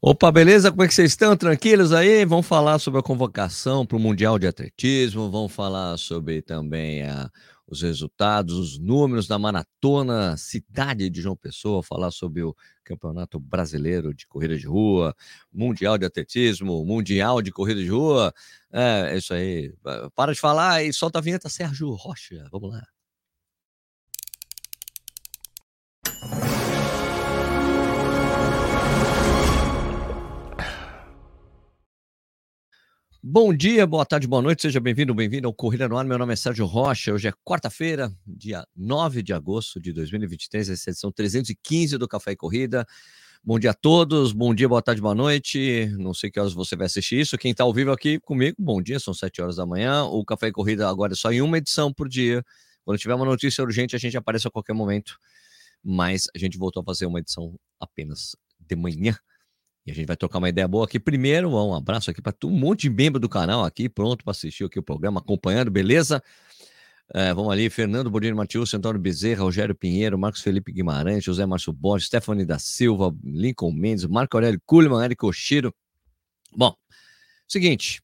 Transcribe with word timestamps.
Opa, 0.00 0.30
beleza? 0.30 0.70
Como 0.70 0.82
é 0.82 0.88
que 0.88 0.94
vocês 0.94 1.12
estão? 1.12 1.36
Tranquilos 1.36 1.92
aí? 1.92 2.24
Vamos 2.26 2.46
falar 2.46 2.78
sobre 2.78 3.00
a 3.00 3.02
convocação 3.02 3.84
para 3.86 3.96
o 3.96 4.00
Mundial 4.00 4.38
de 4.38 4.46
Atletismo, 4.46 5.30
vamos 5.30 5.52
falar 5.52 5.96
sobre 5.96 6.42
também 6.42 7.02
a, 7.02 7.30
os 7.66 7.80
resultados, 7.80 8.54
os 8.54 8.78
números 8.78 9.26
da 9.26 9.38
maratona 9.38 10.36
cidade 10.36 11.08
de 11.08 11.22
João 11.22 11.34
Pessoa, 11.34 11.82
falar 11.82 12.10
sobre 12.10 12.42
o 12.42 12.54
Campeonato 12.84 13.40
Brasileiro 13.40 14.14
de 14.14 14.26
Corrida 14.26 14.56
de 14.58 14.66
Rua, 14.66 15.14
Mundial 15.50 15.96
de 15.96 16.04
Atletismo, 16.04 16.84
Mundial 16.84 17.40
de 17.40 17.50
Corrida 17.50 17.82
de 17.82 17.88
Rua. 17.88 18.34
É, 18.70 19.14
é 19.14 19.16
isso 19.16 19.32
aí. 19.32 19.74
Para 20.14 20.34
de 20.34 20.38
falar 20.38 20.84
e 20.84 20.92
solta 20.92 21.18
a 21.18 21.22
vinheta, 21.22 21.48
Sérgio 21.48 21.90
Rocha. 21.94 22.46
Vamos 22.52 22.70
lá. 22.70 22.95
Bom 33.28 33.52
dia, 33.52 33.84
boa 33.88 34.06
tarde, 34.06 34.24
boa 34.24 34.40
noite, 34.40 34.62
seja 34.62 34.78
bem-vindo, 34.78 35.12
bem-vindo 35.12 35.48
ao 35.48 35.52
Corrida 35.52 35.88
no 35.88 35.98
Ar. 35.98 36.04
Meu 36.04 36.16
nome 36.16 36.32
é 36.32 36.36
Sérgio 36.36 36.64
Rocha. 36.64 37.12
Hoje 37.12 37.26
é 37.26 37.32
quarta-feira, 37.44 38.16
dia 38.24 38.64
9 38.76 39.20
de 39.20 39.32
agosto 39.32 39.80
de 39.80 39.92
2023, 39.92 40.70
essa 40.70 40.90
edição 40.90 41.10
315 41.10 41.98
do 41.98 42.06
Café 42.06 42.30
e 42.30 42.36
Corrida. 42.36 42.86
Bom 43.42 43.58
dia 43.58 43.72
a 43.72 43.74
todos, 43.74 44.32
bom 44.32 44.54
dia, 44.54 44.68
boa 44.68 44.80
tarde, 44.80 45.00
boa 45.00 45.12
noite. 45.12 45.92
Não 45.98 46.14
sei 46.14 46.30
que 46.30 46.38
horas 46.38 46.52
você 46.52 46.76
vai 46.76 46.86
assistir 46.86 47.18
isso. 47.18 47.36
Quem 47.36 47.50
está 47.50 47.64
ao 47.64 47.74
vivo 47.74 47.90
aqui 47.90 48.20
comigo, 48.20 48.54
bom 48.60 48.80
dia, 48.80 49.00
são 49.00 49.12
7 49.12 49.42
horas 49.42 49.56
da 49.56 49.66
manhã. 49.66 50.04
O 50.04 50.24
Café 50.24 50.46
e 50.46 50.52
Corrida 50.52 50.88
agora 50.88 51.12
é 51.12 51.16
só 51.16 51.32
em 51.32 51.42
uma 51.42 51.58
edição 51.58 51.92
por 51.92 52.08
dia. 52.08 52.44
Quando 52.84 52.96
tiver 52.96 53.14
uma 53.16 53.26
notícia 53.26 53.64
urgente, 53.64 53.96
a 53.96 53.98
gente 53.98 54.16
aparece 54.16 54.46
a 54.46 54.52
qualquer 54.52 54.72
momento. 54.72 55.18
Mas 55.82 56.28
a 56.32 56.38
gente 56.38 56.56
voltou 56.56 56.80
a 56.80 56.84
fazer 56.84 57.06
uma 57.06 57.18
edição 57.18 57.58
apenas 57.80 58.36
de 58.60 58.76
manhã 58.76 59.18
e 59.86 59.90
a 59.92 59.94
gente 59.94 60.06
vai 60.06 60.16
trocar 60.16 60.38
uma 60.38 60.48
ideia 60.48 60.66
boa 60.66 60.84
aqui. 60.84 60.98
Primeiro, 60.98 61.50
um 61.50 61.74
abraço 61.74 62.10
aqui 62.10 62.20
para 62.20 62.34
um 62.44 62.50
monte 62.50 62.82
de 62.82 62.90
membro 62.90 63.20
do 63.20 63.28
canal 63.28 63.64
aqui, 63.64 63.88
pronto 63.88 64.24
para 64.24 64.32
assistir 64.32 64.64
aqui 64.64 64.78
o 64.78 64.82
programa, 64.82 65.20
acompanhando, 65.20 65.70
beleza? 65.70 66.22
É, 67.14 67.32
vamos 67.32 67.52
ali, 67.52 67.70
Fernando 67.70 68.10
Bodini 68.10 68.34
Matius, 68.34 68.74
Antônio 68.74 69.00
Bezerra, 69.00 69.44
Rogério 69.44 69.76
Pinheiro, 69.76 70.18
Marcos 70.18 70.42
Felipe 70.42 70.72
Guimarães, 70.72 71.22
José 71.22 71.46
Márcio 71.46 71.72
Borges, 71.72 72.08
Stephanie 72.08 72.44
da 72.44 72.58
Silva, 72.58 73.14
Lincoln 73.22 73.70
Mendes, 73.70 74.04
Marco 74.06 74.36
Aurélio 74.36 74.60
Kuhlmann, 74.66 75.04
Eric 75.04 75.24
Oshiro. 75.24 75.72
Bom, 76.56 76.74
seguinte, 77.46 78.02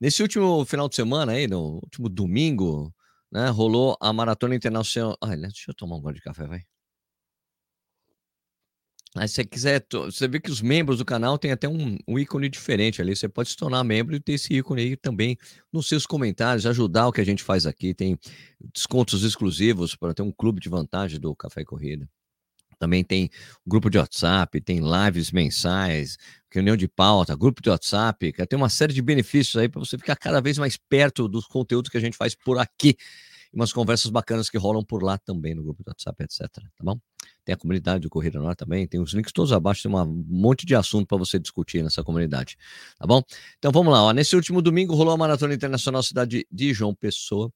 nesse 0.00 0.22
último 0.22 0.64
final 0.64 0.88
de 0.88 0.96
semana 0.96 1.32
aí, 1.32 1.46
no 1.46 1.74
último 1.84 2.08
domingo, 2.08 2.92
né, 3.30 3.48
rolou 3.48 3.96
a 4.00 4.12
Maratona 4.12 4.56
Internacional... 4.56 5.16
Ai, 5.22 5.36
deixa 5.36 5.70
eu 5.70 5.74
tomar 5.74 5.94
um 5.96 6.00
gole 6.00 6.16
de 6.16 6.22
café, 6.22 6.44
vai. 6.48 6.71
Aí 9.14 9.28
se 9.28 9.34
você 9.34 9.44
quiser, 9.44 9.86
você 9.90 10.26
vê 10.26 10.40
que 10.40 10.50
os 10.50 10.62
membros 10.62 10.98
do 10.98 11.04
canal 11.04 11.36
têm 11.36 11.52
até 11.52 11.68
um, 11.68 11.98
um, 12.08 12.18
ícone 12.18 12.48
diferente 12.48 13.02
ali. 13.02 13.14
Você 13.14 13.28
pode 13.28 13.50
se 13.50 13.56
tornar 13.56 13.84
membro 13.84 14.16
e 14.16 14.20
ter 14.20 14.32
esse 14.32 14.54
ícone 14.54 14.80
aí 14.80 14.96
também 14.96 15.36
nos 15.70 15.86
seus 15.86 16.06
comentários, 16.06 16.64
ajudar 16.64 17.08
o 17.08 17.12
que 17.12 17.20
a 17.20 17.24
gente 17.24 17.42
faz 17.42 17.66
aqui. 17.66 17.92
Tem 17.92 18.18
descontos 18.72 19.22
exclusivos 19.22 19.94
para 19.94 20.14
ter 20.14 20.22
um 20.22 20.32
clube 20.32 20.60
de 20.60 20.70
vantagem 20.70 21.20
do 21.20 21.36
Café 21.36 21.60
e 21.60 21.64
Corrida. 21.64 22.08
Também 22.78 23.04
tem 23.04 23.30
grupo 23.66 23.90
de 23.90 23.98
WhatsApp, 23.98 24.60
tem 24.60 24.80
lives 24.80 25.30
mensais, 25.30 26.16
reunião 26.50 26.76
de 26.76 26.88
pauta, 26.88 27.36
grupo 27.36 27.62
de 27.62 27.70
WhatsApp, 27.70 28.32
tem 28.32 28.56
uma 28.56 28.68
série 28.68 28.92
de 28.92 29.00
benefícios 29.00 29.56
aí 29.56 29.68
para 29.68 29.78
você 29.78 29.96
ficar 29.96 30.16
cada 30.16 30.40
vez 30.40 30.58
mais 30.58 30.76
perto 30.76 31.28
dos 31.28 31.46
conteúdos 31.46 31.90
que 31.90 31.96
a 31.96 32.00
gente 32.00 32.16
faz 32.16 32.34
por 32.34 32.58
aqui 32.58 32.96
umas 33.52 33.72
conversas 33.72 34.10
bacanas 34.10 34.48
que 34.48 34.58
rolam 34.58 34.82
por 34.82 35.02
lá 35.02 35.18
também 35.18 35.54
no 35.54 35.62
grupo 35.62 35.84
do 35.84 35.90
WhatsApp, 35.90 36.24
etc. 36.24 36.48
Tá 36.50 36.82
bom? 36.82 36.98
Tem 37.44 37.54
a 37.54 37.56
comunidade 37.56 38.02
do 38.02 38.10
Corrida 38.10 38.38
no 38.38 38.46
Ar 38.46 38.54
também, 38.54 38.86
tem 38.86 39.00
os 39.00 39.12
links 39.12 39.32
todos 39.32 39.52
abaixo, 39.52 39.82
tem 39.82 39.92
um 39.92 40.24
monte 40.28 40.64
de 40.64 40.74
assunto 40.74 41.06
para 41.06 41.18
você 41.18 41.38
discutir 41.38 41.82
nessa 41.82 42.02
comunidade, 42.04 42.56
tá 42.98 43.06
bom? 43.06 43.22
Então 43.58 43.72
vamos 43.72 43.92
lá, 43.92 44.02
ó. 44.02 44.12
nesse 44.12 44.36
último 44.36 44.62
domingo 44.62 44.94
rolou 44.94 45.14
a 45.14 45.16
Maratona 45.16 45.52
Internacional 45.52 46.02
Cidade 46.02 46.46
de 46.50 46.72
João 46.72 46.94
Pessoa, 46.94 47.52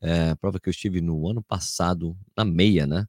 é, 0.00 0.34
prova 0.34 0.58
que 0.58 0.68
eu 0.68 0.72
estive 0.72 1.00
no 1.00 1.28
ano 1.28 1.42
passado, 1.42 2.16
na 2.36 2.44
meia, 2.44 2.86
né? 2.86 3.06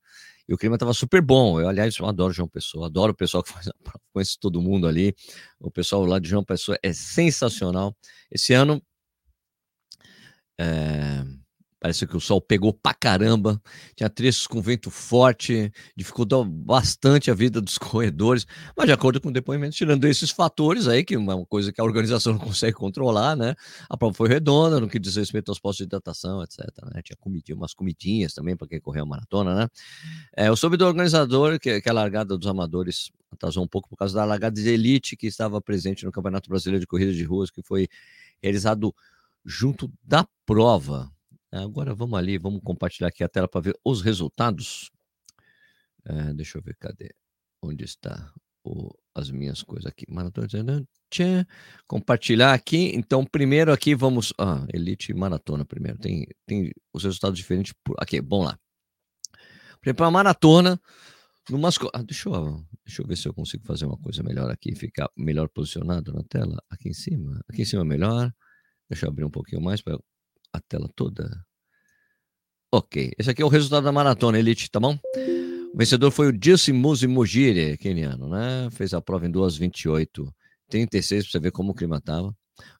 E 0.48 0.54
o 0.54 0.58
clima 0.58 0.76
estava 0.76 0.94
super 0.94 1.22
bom. 1.22 1.60
Eu, 1.60 1.70
aliás, 1.70 1.98
eu 1.98 2.06
adoro 2.06 2.34
João 2.34 2.48
Pessoa, 2.50 2.88
adoro 2.88 3.14
o 3.14 3.16
pessoal 3.16 3.42
que 3.42 3.50
faz 3.52 3.68
a 3.68 3.74
prova, 3.82 4.00
conheço 4.14 4.38
todo 4.40 4.62
mundo 4.62 4.88
ali. 4.88 5.16
O 5.60 5.72
pessoal 5.72 6.06
lá 6.06 6.20
de 6.20 6.30
João 6.30 6.44
Pessoa 6.44 6.78
é 6.84 6.94
sensacional. 6.94 7.96
Esse 8.30 8.54
ano. 8.54 8.82
É 10.60 11.24
Parece 11.84 12.08
que 12.08 12.16
o 12.16 12.20
sol 12.22 12.40
pegou 12.40 12.72
pra 12.72 12.94
caramba, 12.94 13.62
tinha 13.94 14.10
trechos 14.10 14.48
com 14.48 14.62
vento 14.62 14.90
forte, 14.90 15.70
dificultou 15.98 16.46
bastante 16.46 17.30
a 17.30 17.34
vida 17.34 17.60
dos 17.60 17.76
corredores, 17.78 18.48
mas 18.74 18.86
de 18.86 18.94
acordo 18.94 19.20
com 19.20 19.28
o 19.28 19.34
depoimento, 19.34 19.76
tirando 19.76 20.06
esses 20.06 20.30
fatores 20.30 20.88
aí, 20.88 21.04
que 21.04 21.16
é 21.16 21.18
uma 21.20 21.46
coisa 21.46 21.74
que 21.74 21.82
a 21.82 21.84
organização 21.84 22.32
não 22.32 22.40
consegue 22.48 22.72
controlar, 22.72 23.36
né? 23.36 23.54
A 23.90 23.98
prova 23.98 24.14
foi 24.14 24.30
redonda 24.30 24.80
no 24.80 24.88
que 24.88 24.98
diz 24.98 25.18
respeito 25.18 25.50
aos 25.50 25.60
postos 25.60 25.80
de 25.80 25.84
hidratação, 25.84 26.42
etc. 26.42 26.60
Né? 26.94 27.02
Tinha 27.04 27.18
comidinha, 27.20 27.54
umas 27.54 27.74
comidinhas 27.74 28.34
também 28.34 28.56
para 28.56 28.66
quem 28.66 28.80
correu 28.80 29.04
a 29.04 29.06
maratona, 29.06 29.54
né? 29.54 29.68
É, 30.38 30.48
eu 30.48 30.56
soube 30.56 30.78
do 30.78 30.86
organizador 30.86 31.60
que, 31.60 31.82
que 31.82 31.90
a 31.90 31.94
largada 31.94 32.38
dos 32.38 32.48
amadores 32.48 33.12
atrasou 33.30 33.62
um 33.62 33.68
pouco 33.68 33.90
por 33.90 33.98
causa 33.98 34.16
da 34.16 34.24
largada 34.24 34.56
de 34.56 34.70
elite 34.70 35.18
que 35.18 35.28
estava 35.28 35.60
presente 35.60 36.06
no 36.06 36.14
Campeonato 36.14 36.50
Brasileiro 36.50 36.80
de 36.80 36.88
Corrida 36.88 37.12
de 37.12 37.26
Ruas, 37.26 37.52
que 37.52 37.62
foi 37.62 37.90
realizado 38.42 38.96
junto 39.46 39.92
da 40.02 40.26
prova. 40.46 41.13
Agora 41.54 41.94
vamos 41.94 42.18
ali, 42.18 42.40
vamos 42.40 42.62
compartilhar 42.64 43.10
aqui 43.10 43.24
a 43.24 43.30
tela 43.30 43.48
para 43.48 43.62
ver 43.62 43.80
os 43.86 44.02
resultados. 44.02 44.90
É, 46.04 46.34
deixa 46.34 46.58
eu 46.58 46.64
ver, 46.64 46.76
cadê? 46.80 47.14
Onde 47.62 47.84
está 47.84 48.34
o, 48.64 48.90
as 49.14 49.30
minhas 49.30 49.62
coisas 49.62 49.86
aqui? 49.86 50.06
Maratona. 50.10 50.84
Compartilhar 51.86 52.54
aqui. 52.54 52.92
Então, 52.96 53.24
primeiro 53.24 53.72
aqui 53.72 53.94
vamos. 53.94 54.34
Ah, 54.40 54.66
Elite 54.74 55.14
Maratona 55.14 55.64
primeiro. 55.64 56.00
Tem, 56.00 56.26
tem 56.48 56.72
os 56.92 57.04
resultados 57.04 57.38
diferentes. 57.38 57.74
Por... 57.84 57.96
Aqui, 58.00 58.20
bom 58.20 58.44
lá. 58.44 58.58
Para 59.96 60.08
a 60.08 60.12
maratona, 60.12 60.82
no 61.50 61.60
masco... 61.60 61.88
Ah, 61.94 62.02
deixa, 62.02 62.30
eu, 62.30 62.66
deixa 62.84 63.02
eu 63.02 63.08
ver 63.08 63.18
se 63.18 63.28
eu 63.28 63.34
consigo 63.34 63.64
fazer 63.66 63.86
uma 63.86 63.98
coisa 63.98 64.24
melhor 64.24 64.50
aqui, 64.50 64.74
ficar 64.76 65.08
melhor 65.16 65.50
posicionado 65.50 66.12
na 66.14 66.24
tela. 66.24 66.58
Aqui 66.68 66.90
em 66.90 66.94
cima. 66.94 67.42
Aqui 67.48 67.62
em 67.62 67.66
cima 67.66 67.84
é 67.84 67.86
melhor. 67.86 68.34
Deixa 68.90 69.06
eu 69.06 69.10
abrir 69.12 69.26
um 69.26 69.30
pouquinho 69.30 69.62
mais 69.62 69.82
para 69.82 70.00
a 70.54 70.62
tela 70.62 70.90
toda. 70.96 71.46
Ok, 72.72 73.12
esse 73.18 73.30
aqui 73.30 73.42
é 73.42 73.46
o 73.46 73.50
resultado 73.50 73.84
da 73.84 73.92
maratona 73.92 74.40
Elite, 74.40 74.72
tá 74.72 74.80
bom? 74.80 74.98
O 75.74 75.78
vencedor 75.78 76.12
foi 76.12 76.28
o 76.28 76.32
Dilson 76.32 76.74
Muzi 76.74 77.08
Mugire, 77.08 77.78
keniano, 77.78 78.30
né? 78.30 78.70
Fez 78.72 78.94
a 78.94 79.02
prova 79.02 79.26
em 79.26 79.32
2:28, 79.32 80.32
36, 80.70 81.26
para 81.26 81.32
você 81.32 81.40
ver 81.40 81.52
como 81.52 81.72
o 81.72 81.76
clima 81.76 82.00
tava. 82.00 82.34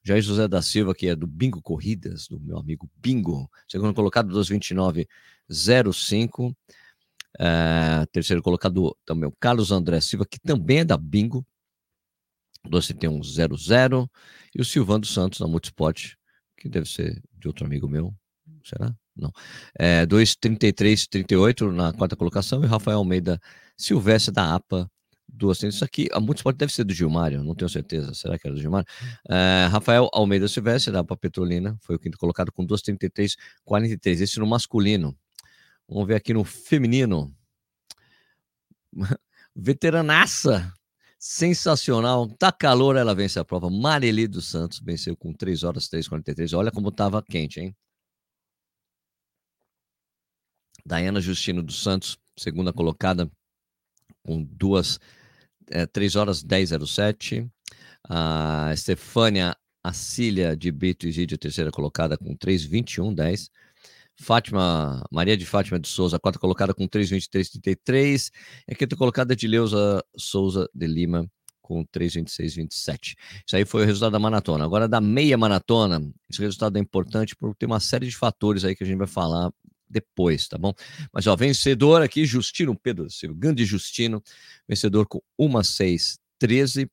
Jair 0.04 0.22
José 0.22 0.46
da 0.48 0.62
Silva, 0.62 0.94
que 0.94 1.08
é 1.08 1.16
do 1.16 1.26
Bingo 1.26 1.60
Corridas, 1.60 2.28
do 2.28 2.40
meu 2.40 2.58
amigo 2.58 2.88
Bingo, 2.96 3.50
segundo 3.68 3.94
colocado 3.94 4.32
2:29:05. 4.32 6.54
É, 7.38 8.06
terceiro 8.12 8.42
colocado 8.42 8.96
também 9.04 9.28
o 9.28 9.32
Carlos 9.40 9.72
André 9.72 10.00
Silva, 10.00 10.24
que 10.24 10.38
também 10.38 10.78
é 10.80 10.84
da 10.84 10.96
Bingo, 10.96 11.44
2:31:00. 12.64 14.08
E 14.54 14.60
o 14.60 14.64
Silvano 14.64 15.04
Santos, 15.04 15.40
da 15.40 15.46
Multisport, 15.46 16.14
que 16.56 16.68
deve 16.68 16.88
ser 16.88 17.20
de 17.44 17.48
outro 17.48 17.66
amigo 17.66 17.86
meu, 17.86 18.14
será? 18.64 18.94
Não. 19.14 19.30
É, 19.78 20.06
2,33,38 20.06 21.70
na 21.70 21.92
quarta 21.92 22.16
colocação 22.16 22.64
e 22.64 22.66
Rafael 22.66 22.98
Almeida 22.98 23.38
Silvestre 23.76 24.32
da 24.32 24.54
APA, 24.54 24.90
duas 25.28 25.62
Isso 25.62 25.84
aqui, 25.84 26.08
a 26.12 26.20
Multisport 26.20 26.56
deve 26.56 26.72
ser 26.72 26.84
do 26.84 26.94
Gilmário, 26.94 27.44
não 27.44 27.54
tenho 27.54 27.68
certeza. 27.68 28.14
Será 28.14 28.38
que 28.38 28.46
era 28.46 28.54
do 28.54 28.60
Gilmário? 28.60 28.88
É, 29.28 29.68
Rafael 29.70 30.08
Almeida 30.12 30.48
Silvestre 30.48 30.90
da 30.90 31.00
APA 31.00 31.16
Petrolina, 31.16 31.76
foi 31.82 31.96
o 31.96 31.98
quinto 31.98 32.16
colocado 32.16 32.50
com 32.50 32.66
2,33,43. 32.66 34.22
Esse 34.22 34.40
no 34.40 34.46
masculino. 34.46 35.14
Vamos 35.86 36.08
ver 36.08 36.14
aqui 36.14 36.32
no 36.32 36.44
feminino. 36.44 37.30
Veteranaça 39.54 40.72
sensacional. 41.24 42.28
Tá 42.36 42.52
calor, 42.52 42.96
ela 42.96 43.14
vence 43.14 43.38
a 43.38 43.44
prova. 43.44 43.70
Mareli 43.70 44.28
dos 44.28 44.44
Santos 44.46 44.78
venceu 44.80 45.16
com 45.16 45.32
3 45.32 45.64
horas 45.64 45.88
3:43. 45.88 46.52
Olha 46.52 46.70
como 46.70 46.92
tava 46.92 47.22
quente, 47.22 47.60
hein? 47.60 47.74
Dayana 50.84 51.20
Justino 51.22 51.62
dos 51.62 51.82
Santos, 51.82 52.18
segunda 52.38 52.74
colocada, 52.74 53.30
com 54.22 54.44
duas, 54.44 55.00
é, 55.70 55.86
3 55.86 56.14
horas 56.14 56.42
10:07. 56.42 57.50
A 58.06 58.70
Estefânia 58.74 59.56
Acília 59.82 60.54
de 60.54 60.70
Brito 60.70 61.06
Isídio, 61.06 61.38
terceira 61.38 61.70
colocada, 61.70 62.18
com 62.18 62.36
3:21:10. 62.36 63.50
Fátima, 64.16 65.04
Maria 65.10 65.36
de 65.36 65.44
Fátima 65.44 65.78
de 65.78 65.88
Souza, 65.88 66.18
quarta 66.18 66.38
colocada 66.38 66.72
com 66.72 66.86
3,23,33. 66.86 68.30
E 68.68 68.72
a 68.72 68.76
quinta 68.76 68.96
colocada 68.96 69.34
de 69.34 69.46
Leusa 69.46 70.04
Souza 70.16 70.68
de 70.74 70.86
Lima 70.86 71.28
com 71.60 71.84
3,26,27. 71.86 73.16
Isso 73.46 73.56
aí 73.56 73.64
foi 73.64 73.82
o 73.82 73.86
resultado 73.86 74.12
da 74.12 74.18
maratona. 74.18 74.64
Agora, 74.64 74.86
da 74.86 75.00
meia 75.00 75.36
maratona, 75.36 76.00
esse 76.30 76.40
resultado 76.40 76.76
é 76.76 76.80
importante 76.80 77.34
porque 77.34 77.56
tem 77.58 77.66
uma 77.66 77.80
série 77.80 78.06
de 78.06 78.14
fatores 78.14 78.64
aí 78.64 78.76
que 78.76 78.84
a 78.84 78.86
gente 78.86 78.98
vai 78.98 79.06
falar 79.06 79.50
depois, 79.88 80.46
tá 80.46 80.58
bom? 80.58 80.74
Mas, 81.12 81.26
ó, 81.26 81.34
vencedor 81.34 82.02
aqui, 82.02 82.26
Justino 82.26 82.76
Pedro 82.76 83.08
Silva, 83.10 83.34
grande 83.38 83.64
Justino, 83.64 84.22
vencedor 84.68 85.06
com 85.06 85.20
1,6,13. 85.40 86.88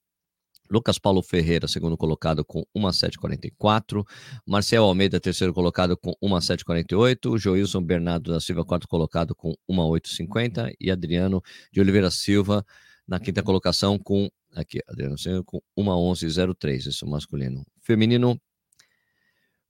Lucas 0.72 0.98
Paulo 0.98 1.22
Ferreira, 1.22 1.68
segundo 1.68 1.98
colocado, 1.98 2.46
com 2.46 2.64
1,744. 2.74 4.06
Marcel 4.48 4.86
Almeida, 4.86 5.20
terceiro 5.20 5.54
colocado, 5.54 5.98
com 5.98 6.14
1,748. 6.22 7.38
Joilson 7.38 7.84
Bernardo 7.84 8.32
da 8.32 8.40
Silva, 8.40 8.64
quarto 8.64 8.88
colocado, 8.88 9.36
com 9.36 9.54
1,850. 9.68 10.72
E 10.80 10.90
Adriano 10.90 11.44
de 11.74 11.82
Oliveira 11.82 12.10
Silva, 12.10 12.66
na 13.06 13.20
quinta 13.20 13.44
colocação, 13.44 14.00
com. 14.00 14.30
Aqui, 14.56 14.80
Adriano 14.88 15.18
Silva, 15.18 15.44
com 15.44 15.62
1,1103. 15.78 16.88
Isso 16.88 17.06
masculino. 17.06 17.66
Feminino, 17.82 18.40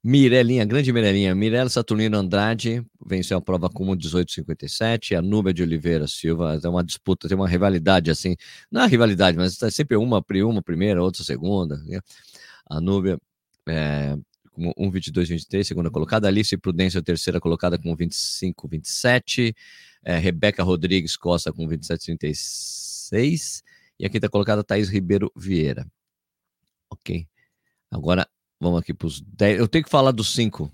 Mirelinha, 0.04 0.66
grande 0.66 0.92
Mirelinha. 0.92 1.36
Mirella 1.36 1.70
Saturnino 1.70 2.18
Andrade 2.18 2.84
venceu 3.06 3.38
a 3.38 3.42
prova 3.42 3.70
com 3.70 3.86
18,57. 3.96 5.16
A 5.16 5.22
Núbia 5.22 5.54
de 5.54 5.62
Oliveira 5.62 6.08
Silva, 6.08 6.60
é 6.64 6.68
uma 6.68 6.84
disputa, 6.84 7.28
tem 7.28 7.38
uma 7.38 7.48
rivalidade 7.48 8.10
assim. 8.10 8.36
Não 8.72 8.82
é 8.82 8.88
rivalidade, 8.88 9.38
mas 9.38 9.54
está 9.54 9.70
sempre 9.70 9.96
uma, 9.96 10.24
uma 10.46 10.62
primeira, 10.64 11.04
outra 11.04 11.24
segunda. 11.24 11.78
Né? 11.84 12.00
A 12.68 12.82
Núbia 12.82 13.20
é, 13.70 14.18
com 14.52 14.74
1,22, 14.74 15.28
23, 15.28 15.68
segunda 15.68 15.92
colocada. 15.92 16.28
Alice 16.28 16.56
Prudência, 16.58 17.02
terceira 17.02 17.40
colocada 17.40 17.78
com 17.78 17.96
25, 17.96 18.68
27. 18.68 19.56
É, 20.04 20.18
Rebeca 20.18 20.64
Rodrigues 20.64 21.16
Costa 21.16 21.54
com 21.54 21.68
27, 21.68 22.06
36. 22.06 23.64
E 24.00 24.06
aqui 24.06 24.18
está 24.18 24.30
colocada 24.30 24.64
Thaís 24.64 24.90
Ribeiro 24.90 25.32
Vieira. 25.36 25.86
Ok. 26.90 27.28
Agora 27.92 28.28
Vamos 28.62 28.80
aqui 28.80 28.94
para 28.94 29.08
os 29.08 29.20
10. 29.20 29.60
Eu 29.60 29.68
tenho 29.68 29.84
que 29.84 29.90
falar 29.90 30.12
dos 30.12 30.32
5. 30.36 30.72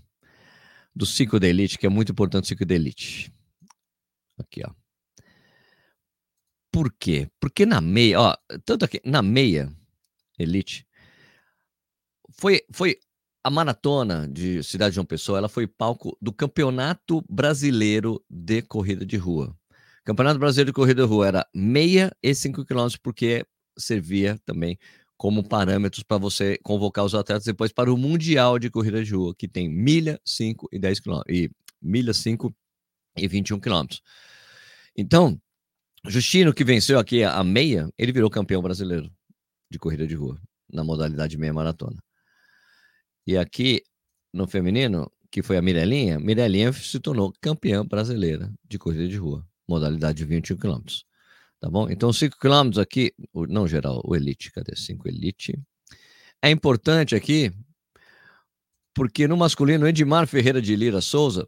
Dos 0.93 1.15
5 1.15 1.39
da 1.39 1.47
Elite, 1.47 1.77
que 1.77 1.85
é 1.85 1.89
muito 1.89 2.11
importante 2.11 2.43
o 2.43 2.47
5 2.47 2.65
da 2.65 2.75
Elite. 2.75 3.33
Aqui, 4.37 4.61
ó. 4.65 4.71
Por 6.69 6.91
quê? 6.91 7.29
Porque 7.39 7.65
na 7.65 7.79
meia, 7.79 8.19
ó, 8.19 8.35
tanto 8.65 8.83
aqui, 8.83 8.99
na 9.05 9.21
meia 9.21 9.71
Elite, 10.37 10.85
foi, 12.29 12.61
foi 12.73 12.99
a 13.41 13.49
maratona 13.49 14.27
de 14.27 14.61
Cidade 14.63 14.91
de 14.91 14.95
João 14.95 15.05
Pessoa, 15.05 15.37
ela 15.37 15.47
foi 15.47 15.65
palco 15.65 16.17
do 16.21 16.33
Campeonato 16.33 17.23
Brasileiro 17.29 18.21
de 18.29 18.61
Corrida 18.61 19.05
de 19.05 19.15
Rua. 19.15 19.57
Campeonato 20.03 20.39
Brasileiro 20.39 20.71
de 20.71 20.75
Corrida 20.75 21.03
de 21.03 21.07
Rua 21.07 21.27
era 21.27 21.47
meia 21.55 22.11
e 22.21 22.35
5 22.35 22.65
quilômetros, 22.65 22.97
porque 22.97 23.45
servia 23.77 24.37
também 24.45 24.77
como 25.17 25.43
parâmetros 25.43 26.03
para 26.03 26.17
você 26.17 26.57
convocar 26.63 27.03
os 27.03 27.15
atletas 27.15 27.45
depois 27.45 27.71
para 27.71 27.91
o 27.91 27.97
Mundial 27.97 28.59
de 28.59 28.69
Corrida 28.69 29.03
de 29.03 29.13
Rua, 29.13 29.33
que 29.35 29.47
tem 29.47 29.67
milha, 29.67 30.21
5 30.23 30.69
e 30.71 30.77
10 30.77 30.99
quilômetros, 30.99 31.35
e 31.35 31.51
milha, 31.81 32.13
5 32.13 32.55
e 33.17 33.27
21 33.27 33.59
quilômetros. 33.59 34.01
Então, 34.95 35.39
Justino, 36.05 36.53
que 36.53 36.63
venceu 36.63 36.99
aqui 36.99 37.23
a 37.23 37.43
meia, 37.43 37.89
ele 37.97 38.11
virou 38.11 38.29
campeão 38.29 38.61
brasileiro 38.61 39.11
de 39.69 39.79
corrida 39.79 40.07
de 40.07 40.15
rua, 40.15 40.39
na 40.71 40.83
modalidade 40.83 41.37
meia 41.37 41.53
maratona. 41.53 42.01
E 43.25 43.35
aqui, 43.37 43.81
no 44.31 44.47
feminino, 44.47 45.11
que 45.31 45.41
foi 45.41 45.57
a 45.57 45.61
Mirelinha, 45.61 46.19
Mirelinha 46.19 46.71
se 46.71 46.99
tornou 46.99 47.33
campeã 47.41 47.85
brasileira 47.85 48.53
de 48.63 48.77
corrida 48.77 49.07
de 49.07 49.17
rua, 49.17 49.45
modalidade 49.67 50.19
de 50.19 50.25
21 50.25 50.57
quilômetros. 50.57 51.05
Tá 51.59 51.69
bom? 51.69 51.89
Então, 51.89 52.13
5 52.13 52.37
quilômetros 52.39 52.77
aqui, 52.77 53.13
não 53.33 53.67
geral, 53.67 54.01
o 54.05 54.15
Elite, 54.15 54.51
cadê 54.51 54.75
5 54.75 55.07
Elite? 55.07 55.59
É 56.41 56.51
importante 56.51 57.15
aqui, 57.15 57.51
porque 58.93 59.27
no 59.27 59.35
masculino, 59.35 59.87
Edmar 59.87 60.27
Ferreira 60.27 60.61
de 60.61 60.75
Lira 60.75 61.01
Souza, 61.01 61.47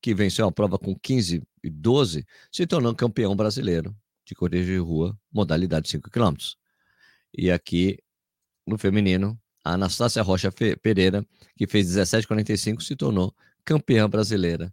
que 0.00 0.14
venceu 0.14 0.46
a 0.46 0.52
prova 0.52 0.78
com 0.78 0.98
15 0.98 1.42
e 1.62 1.68
12, 1.70 2.26
se 2.50 2.66
tornou 2.66 2.94
campeão 2.94 3.36
brasileiro 3.36 3.94
de 4.24 4.34
corrida 4.34 4.64
de 4.64 4.78
rua, 4.78 5.18
modalidade 5.30 5.90
5 5.90 6.10
quilômetros. 6.10 6.56
E 7.36 7.50
aqui, 7.50 7.98
no 8.66 8.78
feminino, 8.78 9.38
a 9.62 9.74
Anastácia 9.74 10.22
Rocha 10.22 10.50
Pereira, 10.80 11.26
que 11.56 11.66
fez 11.66 11.86
17,45, 11.86 12.80
se 12.80 12.96
tornou 12.96 13.34
campeã 13.62 14.08
brasileira 14.08 14.72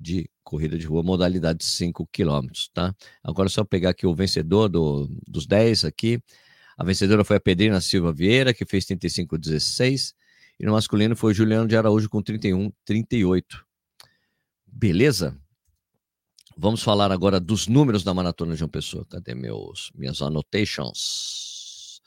de 0.00 0.30
corrida 0.42 0.78
de 0.78 0.86
rua, 0.86 1.02
modalidade 1.02 1.62
5 1.64 2.08
quilômetros, 2.10 2.70
tá? 2.72 2.94
Agora 3.22 3.48
é 3.48 3.50
só 3.50 3.62
pegar 3.62 3.90
aqui 3.90 4.06
o 4.06 4.14
vencedor 4.14 4.68
do, 4.68 5.06
dos 5.28 5.46
10 5.46 5.84
aqui. 5.84 6.20
A 6.76 6.84
vencedora 6.84 7.24
foi 7.24 7.36
a 7.36 7.40
Pedrina 7.40 7.80
Silva 7.80 8.12
Vieira, 8.12 8.54
que 8.54 8.64
fez 8.64 8.86
35,16. 8.86 10.14
E 10.58 10.64
no 10.64 10.72
masculino 10.72 11.14
foi 11.14 11.32
o 11.32 11.34
Juliano 11.34 11.68
de 11.68 11.76
Araújo 11.76 12.08
com 12.08 12.22
31,38. 12.22 13.44
Beleza? 14.66 15.38
Vamos 16.56 16.82
falar 16.82 17.12
agora 17.12 17.38
dos 17.38 17.66
números 17.66 18.02
da 18.02 18.14
maratona 18.14 18.56
de 18.56 18.62
uma 18.62 18.68
pessoa. 18.68 19.06
Cadê 19.06 19.34
meus 19.34 19.90
minhas 19.94 20.22
annotations? 20.22 22.00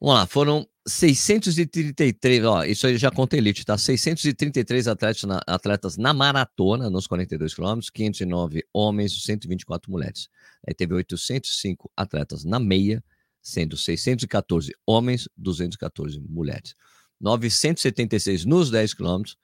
Vamos 0.00 0.14
lá, 0.14 0.26
foram 0.26 0.68
633, 0.88 2.44
ó, 2.44 2.62
isso 2.64 2.86
aí 2.86 2.96
já 2.96 3.10
conta 3.10 3.36
elite, 3.36 3.64
tá? 3.64 3.76
633 3.76 4.86
atletas 4.86 5.24
na, 5.24 5.40
atletas 5.44 5.96
na 5.96 6.14
maratona, 6.14 6.88
nos 6.88 7.08
42 7.08 7.54
quilômetros, 7.54 7.90
509 7.90 8.64
homens, 8.72 9.24
124 9.24 9.90
mulheres. 9.90 10.28
Aí 10.66 10.72
teve 10.72 10.94
805 10.94 11.90
atletas 11.96 12.44
na 12.44 12.60
meia, 12.60 13.02
sendo 13.42 13.76
614 13.76 14.72
homens, 14.86 15.28
214 15.36 16.20
mulheres. 16.20 16.76
976 17.20 18.44
nos 18.44 18.70
10 18.70 18.94
quilômetros, 18.94 19.36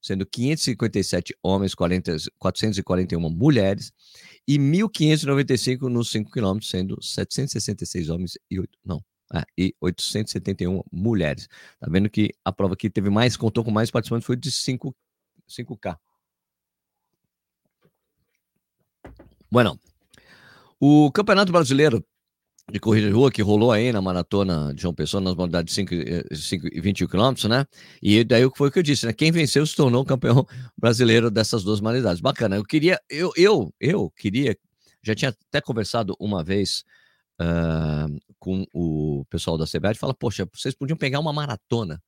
sendo 0.00 0.24
557 0.24 1.36
homens, 1.42 1.74
40, 1.74 2.16
441 2.38 3.28
mulheres, 3.28 3.92
e 4.48 4.58
1.595 4.58 5.88
nos 5.88 6.10
5 6.10 6.30
quilômetros, 6.30 6.70
sendo 6.70 7.02
766 7.02 8.08
homens 8.08 8.38
e 8.50 8.60
8, 8.60 8.78
não, 8.84 9.04
ah, 9.32 9.44
e 9.56 9.74
871 9.80 10.82
mulheres. 10.92 11.48
Tá 11.78 11.86
vendo 11.90 12.08
que 12.08 12.34
a 12.44 12.52
prova 12.52 12.76
que 12.76 12.90
teve 12.90 13.10
mais, 13.10 13.36
contou 13.36 13.64
com 13.64 13.70
mais 13.70 13.90
participantes, 13.90 14.26
foi 14.26 14.36
de 14.36 14.50
5, 14.50 14.94
5K. 15.48 15.96
Bueno, 19.50 19.78
o 20.80 21.10
Campeonato 21.12 21.52
Brasileiro 21.52 22.04
de 22.70 22.80
Corrida 22.80 23.06
de 23.06 23.12
Rua, 23.12 23.30
que 23.30 23.42
rolou 23.42 23.70
aí 23.70 23.92
na 23.92 24.02
maratona 24.02 24.74
de 24.74 24.82
João 24.82 24.92
Pessoa, 24.92 25.20
nas 25.20 25.34
modalidades 25.34 25.72
5, 25.72 25.94
5 26.34 26.66
e 26.72 26.80
21 26.80 27.06
quilômetros, 27.06 27.44
né? 27.48 27.64
E 28.02 28.24
daí 28.24 28.42
foi 28.56 28.68
o 28.68 28.72
que 28.72 28.80
eu 28.80 28.82
disse, 28.82 29.06
né? 29.06 29.12
Quem 29.12 29.30
venceu 29.30 29.64
se 29.64 29.76
tornou 29.76 30.04
campeão 30.04 30.44
brasileiro 30.76 31.30
dessas 31.30 31.62
duas 31.62 31.80
modalidades. 31.80 32.20
Bacana. 32.20 32.56
Eu 32.56 32.64
queria, 32.64 33.00
eu, 33.08 33.32
eu, 33.36 33.72
eu 33.80 34.10
queria, 34.10 34.56
já 35.02 35.14
tinha 35.14 35.28
até 35.48 35.60
conversado 35.60 36.16
uma 36.18 36.42
vez 36.42 36.84
uh, 37.40 38.18
com 38.38 38.66
o 38.72 39.24
pessoal 39.30 39.58
da 39.58 39.66
CBR 39.66 39.92
e 39.92 39.98
fala: 39.98 40.14
Poxa, 40.14 40.48
vocês 40.52 40.74
podiam 40.74 40.96
pegar 40.96 41.20
uma 41.20 41.32
maratona 41.32 42.02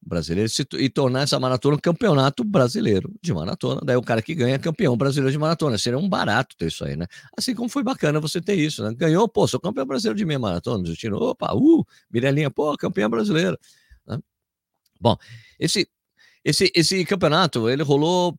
brasileira 0.00 0.50
e 0.78 0.88
tornar 0.88 1.22
essa 1.22 1.38
maratona 1.40 1.76
um 1.76 1.80
campeonato 1.80 2.44
brasileiro 2.44 3.12
de 3.22 3.34
maratona. 3.34 3.80
Daí 3.84 3.96
o 3.96 4.02
cara 4.02 4.22
que 4.22 4.34
ganha 4.34 4.54
é 4.54 4.58
campeão 4.58 4.96
brasileiro 4.96 5.32
de 5.32 5.38
maratona. 5.38 5.76
Seria 5.76 5.98
um 5.98 6.08
barato 6.08 6.56
ter 6.56 6.66
isso 6.66 6.84
aí, 6.84 6.96
né? 6.96 7.06
Assim 7.36 7.54
como 7.54 7.68
foi 7.68 7.82
bacana 7.82 8.20
você 8.20 8.40
ter 8.40 8.54
isso, 8.54 8.82
né? 8.82 8.94
Ganhou, 8.94 9.28
pô, 9.28 9.46
sou 9.46 9.60
campeão 9.60 9.86
brasileiro 9.86 10.16
de 10.16 10.24
meia 10.24 10.38
maratona. 10.38 10.86
Justino, 10.86 11.16
opa, 11.16 11.52
uh, 11.54 11.84
Mirelinha, 12.10 12.50
pô, 12.50 12.76
campeão 12.76 13.10
brasileiro. 13.10 13.58
Né? 14.06 14.18
Bom, 15.00 15.16
esse, 15.58 15.88
esse, 16.44 16.70
esse 16.74 17.04
campeonato, 17.04 17.68
ele 17.68 17.82
rolou 17.82 18.38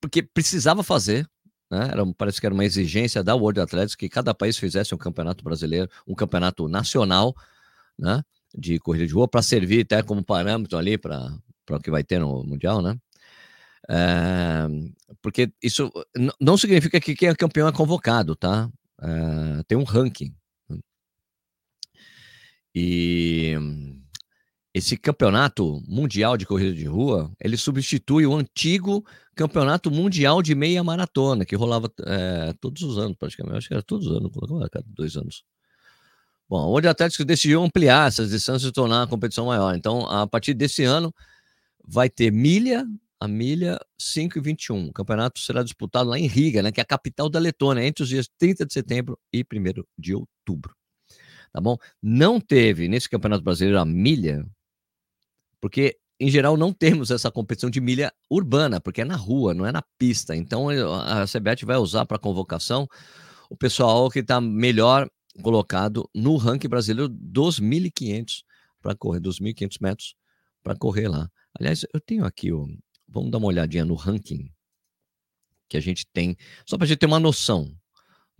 porque 0.00 0.22
precisava 0.22 0.82
fazer, 0.82 1.28
né? 1.70 1.88
Era, 1.92 2.04
parece 2.16 2.40
que 2.40 2.46
era 2.46 2.54
uma 2.54 2.64
exigência 2.64 3.22
da 3.22 3.34
World 3.34 3.60
Athletics 3.60 3.94
que 3.94 4.08
cada 4.08 4.34
país 4.34 4.56
fizesse 4.56 4.94
um 4.94 4.98
campeonato 4.98 5.44
brasileiro, 5.44 5.90
um 6.06 6.14
campeonato 6.14 6.68
nacional, 6.68 7.34
né? 7.98 8.22
De 8.56 8.78
corrida 8.78 9.06
de 9.06 9.12
rua, 9.12 9.28
para 9.28 9.42
servir 9.42 9.82
até 9.82 10.02
como 10.02 10.24
parâmetro 10.24 10.78
ali 10.78 10.96
para 10.96 11.30
o 11.70 11.80
que 11.80 11.90
vai 11.90 12.02
ter 12.02 12.18
no 12.18 12.42
Mundial, 12.44 12.80
né? 12.80 12.96
É, 13.90 14.66
porque 15.22 15.50
isso 15.62 15.90
não 16.40 16.56
significa 16.56 17.00
que 17.00 17.14
quem 17.14 17.28
é 17.28 17.34
campeão 17.34 17.68
é 17.68 17.72
convocado, 17.72 18.36
tá? 18.36 18.70
É, 19.00 19.62
tem 19.66 19.78
um 19.78 19.84
ranking. 19.84 20.34
E 22.74 23.54
esse 24.78 24.96
campeonato 24.96 25.82
mundial 25.86 26.36
de 26.36 26.46
corrida 26.46 26.74
de 26.74 26.84
rua, 26.84 27.30
ele 27.40 27.56
substitui 27.56 28.26
o 28.26 28.34
antigo 28.34 29.04
campeonato 29.34 29.90
mundial 29.90 30.42
de 30.42 30.54
meia 30.54 30.82
maratona, 30.82 31.44
que 31.44 31.54
rolava 31.54 31.90
é, 32.04 32.52
todos 32.60 32.82
os 32.82 32.98
anos, 32.98 33.16
praticamente. 33.16 33.58
Acho 33.58 33.68
que 33.68 33.74
era 33.74 33.82
todos 33.82 34.06
os 34.06 34.16
anos, 34.16 34.32
cada 34.70 34.86
dois 34.88 35.16
anos. 35.16 35.44
Bom, 36.48 36.74
onde 36.74 36.88
a 36.88 36.92
Atlético 36.92 37.24
decidiu 37.24 37.62
ampliar 37.62 38.08
essas 38.08 38.30
distâncias 38.30 38.70
e 38.70 38.72
tornar 38.72 39.02
a 39.02 39.06
competição 39.06 39.46
maior. 39.46 39.74
Então, 39.74 40.06
a 40.06 40.26
partir 40.26 40.54
desse 40.54 40.82
ano, 40.82 41.14
vai 41.86 42.08
ter 42.08 42.32
milha, 42.32 42.86
a 43.20 43.28
milha 43.28 43.78
5 43.98 44.38
e 44.38 44.40
21. 44.40 44.88
O 44.88 44.92
campeonato 44.92 45.40
será 45.40 45.62
disputado 45.62 46.08
lá 46.10 46.18
em 46.18 46.26
Riga, 46.26 46.62
né, 46.62 46.72
que 46.72 46.80
é 46.80 46.82
a 46.82 46.86
capital 46.86 47.28
da 47.28 47.38
Letônia, 47.38 47.84
entre 47.84 48.02
os 48.02 48.08
dias 48.08 48.28
30 48.38 48.64
de 48.64 48.72
setembro 48.72 49.18
e 49.32 49.42
1 49.42 49.84
de 49.98 50.14
outubro. 50.14 50.74
Tá 51.52 51.60
bom? 51.60 51.76
Não 52.02 52.40
teve 52.40 52.88
nesse 52.88 53.08
Campeonato 53.08 53.42
Brasileiro 53.42 53.78
a 53.78 53.84
milha, 53.84 54.46
porque 55.60 55.98
em 56.20 56.30
geral 56.30 56.56
não 56.56 56.72
temos 56.72 57.10
essa 57.10 57.30
competição 57.30 57.70
de 57.70 57.80
milha 57.80 58.12
urbana, 58.28 58.80
porque 58.80 59.02
é 59.02 59.04
na 59.04 59.16
rua, 59.16 59.54
não 59.54 59.64
é 59.64 59.70
na 59.70 59.82
pista. 59.96 60.34
Então 60.34 60.68
a 60.68 61.24
CBET 61.26 61.64
vai 61.64 61.76
usar 61.76 62.06
para 62.06 62.18
convocação 62.18 62.88
o 63.48 63.56
pessoal 63.56 64.10
que 64.10 64.18
está 64.18 64.40
melhor 64.40 65.08
colocado 65.42 66.08
no 66.14 66.36
ranking 66.36 66.68
brasileiro 66.68 67.08
dos 67.08 67.60
1.500 67.60 68.42
para 68.82 68.94
correr, 68.94 69.20
dos 69.20 69.40
1.500 69.40 69.76
metros 69.80 70.14
para 70.62 70.76
correr 70.76 71.08
lá. 71.08 71.30
Aliás, 71.58 71.84
eu 71.94 72.00
tenho 72.00 72.24
aqui, 72.24 72.52
ó, 72.52 72.66
vamos 73.06 73.30
dar 73.30 73.38
uma 73.38 73.46
olhadinha 73.46 73.84
no 73.84 73.94
ranking 73.94 74.52
que 75.68 75.76
a 75.76 75.80
gente 75.80 76.06
tem, 76.12 76.36
só 76.66 76.76
para 76.76 76.84
a 76.84 76.88
gente 76.88 76.98
ter 76.98 77.06
uma 77.06 77.20
noção, 77.20 77.72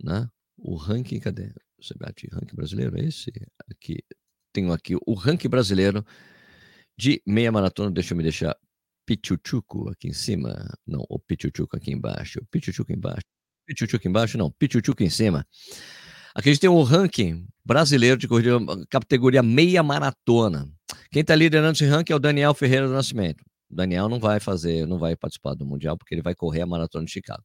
né? 0.03 0.27
O 0.57 0.75
ranking, 0.75 1.19
cadê? 1.19 1.53
Você 1.79 1.93
ranking 2.33 2.55
brasileiro? 2.55 2.99
É 2.99 3.05
esse 3.05 3.31
aqui. 3.69 4.03
Tenho 4.51 4.73
aqui 4.73 4.95
o 5.05 5.13
ranking 5.13 5.47
brasileiro 5.47 6.05
de 6.99 7.21
meia 7.25 7.49
maratona. 7.49 7.89
Deixa 7.89 8.13
eu 8.13 8.17
me 8.17 8.23
deixar 8.23 8.55
Pichuchuco 9.05 9.89
aqui 9.89 10.09
em 10.09 10.13
cima. 10.13 10.69
Não, 10.85 11.05
o 11.09 11.17
Pichuchuco 11.17 11.77
aqui 11.77 11.93
embaixo. 11.93 12.41
Pichuchuco 12.51 12.91
embaixo. 12.91 13.23
Pichuchuco 13.65 14.05
embaixo, 14.05 14.37
não. 14.37 14.51
Pichuchuco 14.51 15.01
em 15.01 15.09
cima. 15.09 15.47
Aqui 16.35 16.49
a 16.49 16.51
gente 16.51 16.61
tem 16.61 16.69
o 16.69 16.83
ranking 16.83 17.47
brasileiro 17.63 18.17
de 18.17 18.27
corrida, 18.27 18.59
categoria 18.89 19.41
meia 19.41 19.81
maratona. 19.81 20.69
Quem 21.09 21.21
está 21.21 21.33
liderando 21.35 21.71
esse 21.71 21.85
ranking 21.85 22.11
é 22.11 22.15
o 22.17 22.19
Daniel 22.19 22.53
Ferreira 22.53 22.85
do 22.85 22.93
Nascimento. 22.93 23.43
O 23.69 23.75
Daniel 23.75 24.09
não 24.09 24.19
vai 24.19 24.41
fazer, 24.41 24.85
não 24.85 24.99
vai 24.99 25.15
participar 25.15 25.53
do 25.53 25.65
Mundial, 25.65 25.97
porque 25.97 26.13
ele 26.13 26.21
vai 26.21 26.35
correr 26.35 26.61
a 26.61 26.65
maratona 26.65 27.05
de 27.05 27.11
Chicago. 27.11 27.43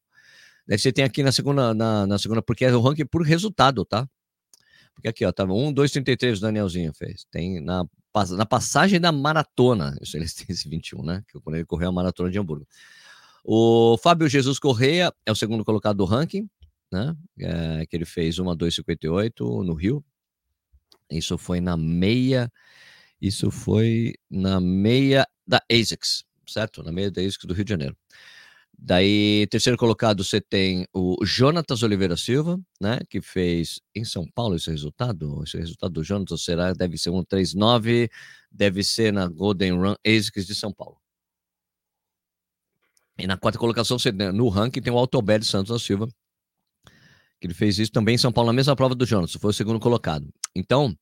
Daí 0.67 0.79
você 0.79 0.93
tem 0.93 1.05
aqui 1.05 1.23
na 1.23 1.31
segunda, 1.31 1.73
na, 1.73 2.07
na 2.07 2.19
segunda, 2.19 2.43
porque 2.43 2.65
é 2.65 2.75
o 2.75 2.81
ranking 2.81 3.07
por 3.07 3.23
resultado, 3.23 3.85
tá? 3.85 4.09
Porque 4.95 5.09
aqui, 5.09 5.25
ó, 5.25 5.33
tava 5.33 5.53
1, 5.53 5.73
2, 5.73 5.93
33 5.93 6.39
o 6.39 6.41
Danielzinho 6.43 6.93
fez. 6.95 7.25
Tem 7.31 7.61
na 7.61 7.85
na 8.31 8.47
passagem 8.47 9.01
da 9.01 9.11
maratona, 9.11 9.97
isso 10.03 10.17
eles 10.17 10.35
têm 10.35 10.47
esse 10.49 10.69
21, 10.69 11.03
né? 11.03 11.25
Que 11.29 11.41
quando 11.41 11.57
ele 11.57 11.65
correu 11.65 11.89
a 11.89 11.93
maratona 11.93 12.31
de 12.31 12.39
Hamburgo. 12.39 12.67
O 13.45 13.99
Fábio 13.99 14.29
Jesus 14.29 14.59
Correia 14.59 15.13
é 15.27 15.33
o 15.33 15.35
segundo 15.35 15.65
colocado 15.65 15.99
do 15.99 16.05
ranking, 16.05 16.49
né? 16.91 17.15
É, 17.39 17.87
que 17.87 17.97
ele 17.97 18.07
fez 18.07 18.39
uma 18.39 18.57
2,58 18.57 19.65
no 19.65 19.75
Rio. 19.75 20.05
Isso 21.11 21.37
foi 21.37 21.61
na 21.61 21.77
meia. 21.77 22.51
Isso 23.21 23.51
foi 23.51 24.15
na 24.31 24.61
meia 24.61 25.27
da 25.47 25.63
ASICS, 25.71 26.25
certo? 26.47 26.83
Na 26.83 26.93
meia 26.93 27.11
da 27.11 27.21
ASICS 27.21 27.45
do 27.45 27.55
Rio 27.55 27.65
de 27.65 27.71
Janeiro. 27.71 27.97
Daí, 28.87 29.47
terceiro 29.47 29.79
colocado, 29.79 30.23
você 30.23 30.43
tem 30.43 30.87
o 30.93 31.17
Jonatas 31.25 31.83
Oliveira 31.83 32.19
Silva, 32.19 32.61
né? 32.79 32.99
Que 33.09 33.23
fez 33.23 33.81
em 33.95 34.05
São 34.05 34.27
Paulo 34.35 34.57
esse 34.57 34.71
resultado. 34.71 35.43
Esse 35.43 35.57
resultado 35.57 35.95
do 35.95 36.05
Jonatas 36.05 36.45
será, 36.45 36.71
deve 36.75 36.99
ser 36.99 37.11
139, 37.11 38.11
deve 38.53 38.85
ser 38.85 39.11
na 39.11 39.27
Golden 39.27 39.73
Run 39.73 39.95
ASICS 40.07 40.47
de 40.47 40.55
São 40.55 40.71
Paulo. 40.71 40.99
E 43.17 43.27
na 43.27 43.39
quarta 43.39 43.59
colocação, 43.59 43.99
você, 43.99 44.13
no 44.13 44.51
ranking, 44.51 44.83
tem 44.83 44.93
o 44.93 44.99
Altobelli 44.99 45.47
Santos 45.47 45.73
da 45.73 45.79
Silva, 45.79 46.07
que 47.41 47.47
ele 47.47 47.55
fez 47.55 47.79
isso 47.79 47.91
também 47.91 48.17
em 48.17 48.19
São 48.19 48.31
Paulo, 48.31 48.49
na 48.49 48.53
mesma 48.53 48.77
prova 48.77 48.95
do 48.95 49.07
Jonas, 49.07 49.33
foi 49.33 49.49
o 49.49 49.55
segundo 49.55 49.81
colocado. 49.81 50.29
Então, 50.55 50.95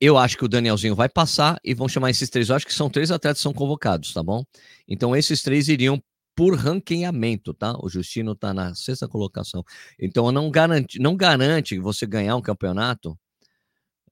eu 0.00 0.16
acho 0.16 0.38
que 0.38 0.44
o 0.46 0.48
Danielzinho 0.48 0.94
vai 0.94 1.10
passar 1.10 1.58
e 1.62 1.74
vão 1.74 1.86
chamar 1.86 2.08
esses 2.08 2.30
três. 2.30 2.48
Eu 2.48 2.56
acho 2.56 2.64
que 2.64 2.72
são 2.72 2.88
três 2.88 3.10
atletas 3.10 3.40
que 3.40 3.42
são 3.42 3.52
convocados, 3.52 4.14
tá 4.14 4.22
bom? 4.22 4.42
Então, 4.88 5.14
esses 5.14 5.42
três 5.42 5.68
iriam 5.68 6.02
por 6.34 6.56
ranqueamento, 6.56 7.54
tá? 7.54 7.76
O 7.80 7.88
Justino 7.88 8.32
está 8.32 8.52
na 8.52 8.74
sexta 8.74 9.08
colocação. 9.08 9.64
Então, 9.98 10.30
não 10.32 10.50
garante, 10.50 10.98
não 10.98 11.16
garante 11.16 11.78
você 11.78 12.06
ganhar 12.06 12.36
um 12.36 12.42
campeonato 12.42 13.18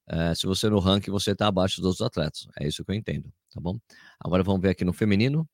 é, 0.07 0.35
se 0.35 0.45
você 0.45 0.69
no 0.69 0.79
ranking 0.79 1.11
você 1.11 1.31
está 1.31 1.47
abaixo 1.47 1.81
dos 1.81 2.01
outros 2.01 2.05
atletas. 2.05 2.47
É 2.59 2.67
isso 2.67 2.83
que 2.83 2.91
eu 2.91 2.95
entendo, 2.95 3.31
tá 3.53 3.59
bom? 3.59 3.79
Agora 4.19 4.43
vamos 4.43 4.61
ver 4.61 4.69
aqui 4.69 4.83
no 4.83 4.93
feminino. 4.93 5.47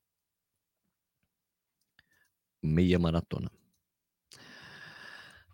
Meia 2.62 2.98
maratona. 2.98 3.50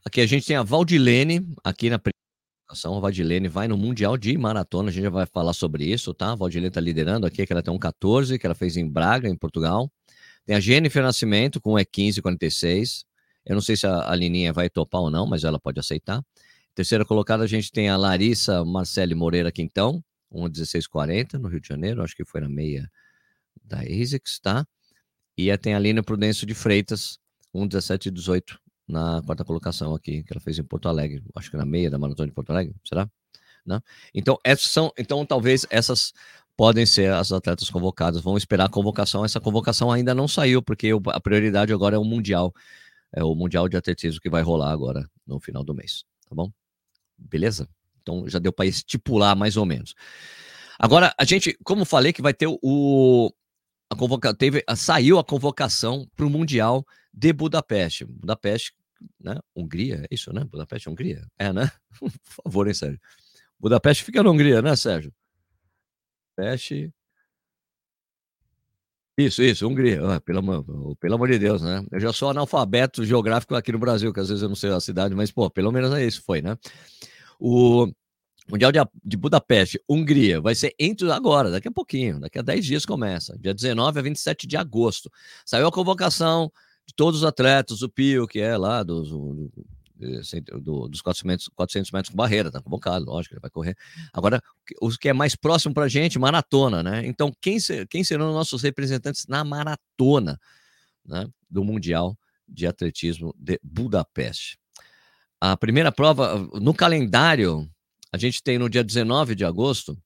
Aqui 0.04 0.20
a 0.20 0.26
gente 0.26 0.46
tem 0.46 0.56
a 0.56 0.62
Valdilene, 0.62 1.46
aqui 1.64 1.90
na 1.90 2.00
a 2.68 3.00
Valdilene 3.00 3.48
vai 3.48 3.68
no 3.68 3.76
Mundial 3.76 4.16
de 4.16 4.36
Maratona, 4.36 4.88
a 4.88 4.92
gente 4.92 5.04
já 5.04 5.10
vai 5.10 5.26
falar 5.26 5.52
sobre 5.52 5.84
isso, 5.84 6.12
tá? 6.12 6.32
A 6.32 6.34
Valdilene 6.34 6.68
está 6.68 6.80
liderando 6.80 7.26
aqui, 7.26 7.46
que 7.46 7.52
ela 7.52 7.62
tem 7.62 7.72
um 7.72 7.78
14, 7.78 8.38
que 8.38 8.46
ela 8.46 8.56
fez 8.56 8.76
em 8.76 8.88
Braga, 8.88 9.28
em 9.28 9.36
Portugal. 9.36 9.90
Tem 10.46 10.54
a 10.54 10.60
Jennifer 10.60 11.02
Nascimento 11.02 11.60
com 11.60 11.72
E15 11.72 12.22
46. 12.22 13.04
Eu 13.44 13.54
não 13.54 13.60
sei 13.60 13.76
se 13.76 13.86
a, 13.86 14.10
a 14.10 14.14
Lininha 14.14 14.52
vai 14.52 14.70
topar 14.70 15.00
ou 15.00 15.10
não, 15.10 15.26
mas 15.26 15.42
ela 15.42 15.58
pode 15.58 15.80
aceitar. 15.80 16.24
Terceira 16.74 17.04
colocada, 17.04 17.42
a 17.42 17.46
gente 17.46 17.72
tem 17.72 17.88
a 17.88 17.96
Larissa 17.96 18.64
Marcele 18.64 19.14
Moreira 19.14 19.50
Quintão, 19.50 20.04
1,1640 20.32 21.34
no 21.34 21.48
Rio 21.48 21.60
de 21.60 21.68
Janeiro, 21.68 22.02
acho 22.02 22.14
que 22.14 22.24
foi 22.24 22.40
na 22.40 22.48
meia 22.48 22.90
da 23.64 23.80
ASICS, 23.80 24.38
tá? 24.40 24.66
E 25.36 25.56
tem 25.58 25.74
a 25.74 25.78
Lina 25.78 26.02
Prudêncio 26.02 26.46
de 26.46 26.54
Freitas, 26.54 27.18
1,1718 27.54 28.58
na 28.86 29.22
quarta 29.22 29.44
colocação 29.44 29.94
aqui, 29.94 30.22
que 30.22 30.32
ela 30.32 30.40
fez 30.40 30.58
em 30.58 30.64
Porto 30.64 30.88
Alegre, 30.88 31.24
acho 31.34 31.50
que 31.50 31.56
na 31.56 31.64
meia 31.64 31.90
da 31.90 31.98
maratona 31.98 32.28
de 32.28 32.34
Porto 32.34 32.50
Alegre, 32.50 32.74
será? 32.84 33.10
Não? 33.64 33.82
Então, 34.14 34.38
essas 34.44 34.70
são, 34.70 34.92
então 34.96 35.26
talvez 35.26 35.66
essas 35.70 36.12
podem 36.56 36.86
ser 36.86 37.12
as 37.12 37.30
atletas 37.32 37.68
convocadas. 37.68 38.22
Vamos 38.22 38.42
esperar 38.42 38.66
a 38.66 38.68
convocação. 38.68 39.24
Essa 39.24 39.40
convocação 39.40 39.92
ainda 39.92 40.14
não 40.14 40.26
saiu, 40.26 40.62
porque 40.62 40.90
a 41.08 41.20
prioridade 41.20 41.72
agora 41.72 41.96
é 41.96 41.98
o 41.98 42.04
Mundial. 42.04 42.52
É 43.12 43.22
o 43.22 43.34
Mundial 43.34 43.68
de 43.68 43.76
Atletismo 43.76 44.20
que 44.20 44.30
vai 44.30 44.42
rolar 44.42 44.72
agora 44.72 45.08
no 45.26 45.38
final 45.38 45.62
do 45.62 45.74
mês. 45.74 46.04
Tá 46.28 46.34
bom? 46.34 46.50
Beleza? 47.18 47.68
Então 48.02 48.28
já 48.28 48.38
deu 48.38 48.52
para 48.52 48.66
estipular 48.66 49.36
mais 49.36 49.56
ou 49.56 49.66
menos. 49.66 49.94
Agora, 50.78 51.14
a 51.18 51.24
gente, 51.24 51.56
como 51.64 51.84
falei, 51.84 52.12
que 52.12 52.22
vai 52.22 52.34
ter 52.34 52.46
o. 52.46 53.32
A 53.90 53.94
convoca, 53.94 54.34
teve, 54.34 54.64
saiu 54.76 55.18
a 55.18 55.24
convocação 55.24 56.08
para 56.16 56.26
o 56.26 56.30
Mundial 56.30 56.84
de 57.14 57.32
Budapeste. 57.32 58.04
Budapeste, 58.04 58.74
né? 59.20 59.38
Hungria, 59.54 60.02
é 60.02 60.06
isso, 60.10 60.32
né? 60.32 60.44
Budapeste, 60.44 60.90
Hungria? 60.90 61.24
É, 61.38 61.52
né? 61.52 61.70
Por 61.98 62.10
favor, 62.42 62.66
hein, 62.66 62.74
Sérgio? 62.74 63.00
Budapeste 63.58 64.04
fica 64.04 64.22
na 64.22 64.30
Hungria, 64.30 64.60
né, 64.60 64.74
Sérgio? 64.74 65.12
Peste. 66.36 66.92
Isso, 69.18 69.42
isso, 69.42 69.66
Hungria. 69.66 70.00
Ah, 70.06 70.20
pelo, 70.20 70.40
amor, 70.40 70.96
pelo 71.00 71.14
amor 71.14 71.28
de 71.28 71.38
Deus, 71.38 71.62
né? 71.62 71.82
Eu 71.90 71.98
já 71.98 72.12
sou 72.12 72.28
analfabeto 72.28 73.02
geográfico 73.02 73.54
aqui 73.54 73.72
no 73.72 73.78
Brasil, 73.78 74.12
que 74.12 74.20
às 74.20 74.28
vezes 74.28 74.42
eu 74.42 74.48
não 74.48 74.56
sei 74.56 74.70
a 74.70 74.78
cidade, 74.78 75.14
mas, 75.14 75.32
pô, 75.32 75.50
pelo 75.50 75.72
menos 75.72 75.90
é 75.94 76.04
isso, 76.04 76.22
foi, 76.22 76.42
né? 76.42 76.58
O 77.40 77.90
Mundial 78.48 78.70
de, 78.70 78.78
de 79.02 79.16
Budapeste, 79.16 79.80
Hungria, 79.88 80.40
vai 80.40 80.54
ser 80.54 80.74
entre 80.78 81.10
agora, 81.10 81.50
daqui 81.50 81.66
a 81.66 81.72
pouquinho, 81.72 82.20
daqui 82.20 82.38
a 82.38 82.42
10 82.42 82.64
dias 82.64 82.86
começa, 82.86 83.36
dia 83.38 83.54
19 83.54 83.98
a 83.98 84.02
27 84.02 84.46
de 84.46 84.56
agosto. 84.56 85.10
Saiu 85.46 85.66
a 85.66 85.72
convocação 85.72 86.52
de 86.86 86.94
todos 86.94 87.20
os 87.20 87.26
atletas, 87.26 87.80
o 87.80 87.88
Pio, 87.88 88.26
que 88.26 88.38
é 88.38 88.56
lá 88.56 88.82
do, 88.82 89.02
do 89.02 89.66
do, 90.60 90.88
dos 90.88 91.00
400, 91.00 91.48
400 91.48 91.90
metros 91.90 92.10
com 92.10 92.16
barreira, 92.16 92.50
tá 92.50 92.60
convocado, 92.60 93.06
lógico, 93.06 93.34
ele 93.34 93.40
vai 93.40 93.50
correr. 93.50 93.76
Agora, 94.12 94.42
o 94.80 94.90
que 94.90 95.08
é 95.08 95.12
mais 95.12 95.34
próximo 95.34 95.74
para 95.74 95.84
a 95.84 95.88
gente, 95.88 96.18
maratona, 96.18 96.82
né? 96.82 97.06
Então, 97.06 97.32
quem, 97.40 97.58
quem 97.88 98.04
serão 98.04 98.32
nossos 98.32 98.62
representantes 98.62 99.26
na 99.26 99.44
maratona 99.44 100.38
né, 101.04 101.26
do 101.50 101.64
Mundial 101.64 102.16
de 102.48 102.66
Atletismo 102.66 103.34
de 103.38 103.58
Budapeste? 103.62 104.58
A 105.40 105.56
primeira 105.56 105.92
prova, 105.92 106.38
no 106.60 106.74
calendário, 106.74 107.68
a 108.12 108.18
gente 108.18 108.42
tem 108.42 108.58
no 108.58 108.68
dia 108.68 108.84
19 108.84 109.34
de 109.34 109.44
agosto, 109.44 109.96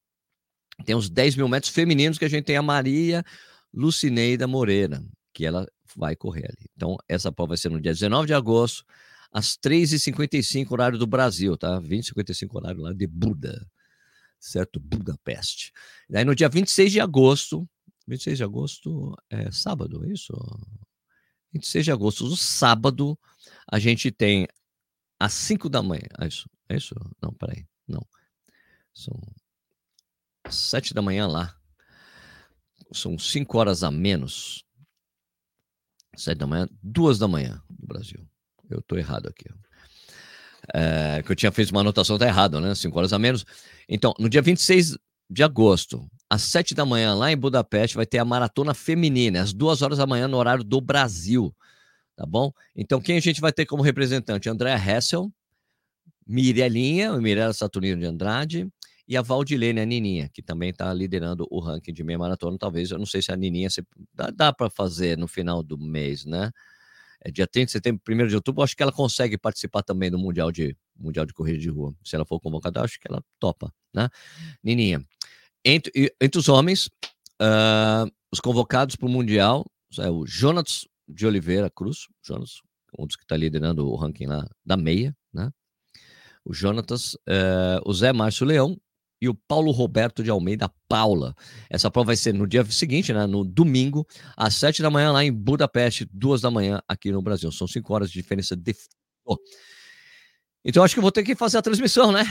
tem 0.84 0.94
os 0.94 1.08
10 1.08 1.36
mil 1.36 1.48
metros 1.48 1.72
femininos 1.72 2.18
que 2.18 2.24
a 2.24 2.28
gente 2.28 2.44
tem 2.44 2.56
a 2.56 2.62
Maria 2.62 3.24
Lucineida 3.72 4.46
Moreira, 4.46 5.02
que 5.32 5.44
ela 5.44 5.66
vai 5.96 6.16
correr 6.16 6.46
ali. 6.46 6.66
Então, 6.76 6.96
essa 7.08 7.30
prova 7.30 7.50
vai 7.50 7.56
ser 7.56 7.70
no 7.70 7.80
dia 7.80 7.92
19 7.92 8.26
de 8.26 8.34
agosto, 8.34 8.84
às 9.32 9.56
3h55, 9.56 10.70
horário 10.72 10.98
do 10.98 11.06
Brasil, 11.06 11.56
tá? 11.56 11.80
20h55, 11.80 12.48
horário 12.54 12.80
lá 12.80 12.92
de 12.92 13.06
Buda, 13.06 13.66
certo? 14.38 14.80
Budapeste. 14.80 15.72
Daí 16.08 16.24
no 16.24 16.34
dia 16.34 16.48
26 16.48 16.92
de 16.92 17.00
agosto, 17.00 17.68
26 18.06 18.38
de 18.38 18.44
agosto 18.44 19.16
é 19.30 19.50
sábado, 19.50 20.04
é 20.04 20.12
isso? 20.12 20.34
26 21.52 21.84
de 21.84 21.92
agosto, 21.92 22.24
no 22.24 22.36
sábado, 22.36 23.18
a 23.70 23.78
gente 23.78 24.10
tem 24.10 24.46
às 25.18 25.32
5 25.32 25.68
da 25.68 25.82
manhã. 25.82 26.06
É 26.20 26.26
isso? 26.26 26.48
É 26.68 26.76
isso? 26.76 26.94
Não, 27.20 27.32
peraí. 27.32 27.66
Não. 27.86 28.06
São 28.92 29.20
7 30.48 30.94
da 30.94 31.02
manhã 31.02 31.26
lá. 31.26 31.56
São 32.92 33.18
5 33.18 33.58
horas 33.58 33.82
a 33.82 33.90
menos. 33.90 34.64
7 36.16 36.38
da 36.38 36.46
manhã, 36.46 36.68
2 36.82 37.18
da 37.18 37.28
manhã 37.28 37.62
no 37.68 37.86
Brasil. 37.86 38.26
Eu 38.70 38.80
estou 38.80 38.98
errado 38.98 39.28
aqui. 39.28 39.46
É, 40.72 41.22
que 41.24 41.32
eu 41.32 41.36
tinha 41.36 41.50
feito 41.50 41.70
uma 41.70 41.80
anotação, 41.80 42.18
tá 42.18 42.26
errado, 42.26 42.60
né? 42.60 42.74
5 42.74 42.96
horas 42.96 43.12
a 43.12 43.18
menos. 43.18 43.44
Então, 43.88 44.14
no 44.18 44.28
dia 44.28 44.42
26 44.42 44.96
de 45.28 45.42
agosto, 45.42 46.08
às 46.28 46.42
7 46.42 46.74
da 46.74 46.84
manhã, 46.84 47.14
lá 47.14 47.32
em 47.32 47.36
Budapeste, 47.36 47.96
vai 47.96 48.06
ter 48.06 48.18
a 48.18 48.24
maratona 48.24 48.74
feminina, 48.74 49.42
às 49.42 49.52
2 49.52 49.82
horas 49.82 49.98
da 49.98 50.06
manhã, 50.06 50.28
no 50.28 50.36
horário 50.36 50.62
do 50.62 50.80
Brasil. 50.80 51.54
Tá 52.16 52.26
bom? 52.26 52.52
Então, 52.76 53.00
quem 53.00 53.16
a 53.16 53.20
gente 53.20 53.40
vai 53.40 53.52
ter 53.52 53.66
como 53.66 53.82
representante? 53.82 54.48
Andréa 54.48 54.76
Hessel, 54.76 55.32
Mirelinha, 56.26 57.12
Mirella 57.14 57.52
Saturnino 57.52 58.00
de 58.00 58.06
Andrade, 58.06 58.68
e 59.08 59.16
a 59.16 59.22
Valdilene, 59.22 59.80
a 59.80 59.84
Nininha, 59.84 60.28
que 60.32 60.40
também 60.40 60.70
está 60.70 60.94
liderando 60.94 61.44
o 61.50 61.58
ranking 61.58 61.92
de 61.92 62.04
meia 62.04 62.18
maratona. 62.18 62.56
Talvez, 62.56 62.92
eu 62.92 62.98
não 62.98 63.06
sei 63.06 63.20
se 63.20 63.32
a 63.32 63.36
Nininha 63.36 63.68
se, 63.68 63.82
dá, 64.14 64.30
dá 64.30 64.52
para 64.52 64.70
fazer 64.70 65.18
no 65.18 65.26
final 65.26 65.64
do 65.64 65.76
mês, 65.76 66.24
né? 66.24 66.52
É 67.22 67.30
dia 67.30 67.46
30 67.46 67.66
de 67.66 67.72
setembro, 67.72 68.02
1 68.08 68.26
de 68.26 68.34
outubro, 68.34 68.62
acho 68.62 68.76
que 68.76 68.82
ela 68.82 68.92
consegue 68.92 69.36
participar 69.36 69.82
também 69.82 70.10
do 70.10 70.18
Mundial 70.18 70.50
de, 70.50 70.76
mundial 70.96 71.26
de 71.26 71.34
Corrida 71.34 71.58
de 71.58 71.68
Rua. 71.68 71.94
Se 72.04 72.16
ela 72.16 72.24
for 72.24 72.40
convocada, 72.40 72.82
acho 72.82 72.98
que 72.98 73.06
ela 73.10 73.22
topa, 73.38 73.72
né? 73.94 74.08
Nininha. 74.62 75.04
Entre, 75.64 76.14
entre 76.20 76.38
os 76.38 76.48
homens, 76.48 76.86
uh, 77.40 78.10
os 78.32 78.40
convocados 78.40 78.96
para 78.96 79.06
o 79.06 79.10
Mundial 79.10 79.66
é 79.98 80.10
o 80.10 80.26
Jonas 80.26 80.86
de 81.06 81.26
Oliveira 81.26 81.68
Cruz, 81.68 82.06
Jonas, 82.22 82.62
um 82.98 83.06
dos 83.06 83.16
que 83.16 83.24
está 83.24 83.36
liderando 83.36 83.86
o 83.86 83.96
ranking 83.96 84.26
lá 84.26 84.48
da 84.64 84.76
meia, 84.76 85.14
né? 85.32 85.50
O 86.42 86.54
Jonatas, 86.54 87.14
uh, 87.14 87.80
o 87.84 87.92
Zé 87.92 88.12
Márcio 88.12 88.46
Leão 88.46 88.80
e 89.20 89.28
o 89.28 89.34
Paulo 89.34 89.70
Roberto 89.70 90.22
de 90.22 90.30
Almeida 90.30 90.70
Paula. 90.88 91.34
Essa 91.68 91.90
prova 91.90 92.06
vai 92.06 92.16
ser 92.16 92.32
no 92.32 92.46
dia 92.46 92.64
seguinte, 92.64 93.12
né, 93.12 93.26
no 93.26 93.44
domingo, 93.44 94.06
às 94.36 94.54
sete 94.54 94.80
da 94.80 94.90
manhã, 94.90 95.12
lá 95.12 95.22
em 95.24 95.32
Budapeste, 95.32 96.08
duas 96.12 96.40
da 96.40 96.50
manhã 96.50 96.80
aqui 96.88 97.12
no 97.12 97.20
Brasil. 97.20 97.52
São 97.52 97.66
cinco 97.66 97.92
horas 97.92 98.10
de 98.10 98.14
diferença 98.14 98.56
de. 98.56 98.74
Oh. 99.24 99.36
Então 100.64 100.82
acho 100.82 100.94
que 100.94 101.00
vou 101.00 101.12
ter 101.12 101.22
que 101.22 101.34
fazer 101.34 101.58
a 101.58 101.62
transmissão, 101.62 102.10
né? 102.12 102.24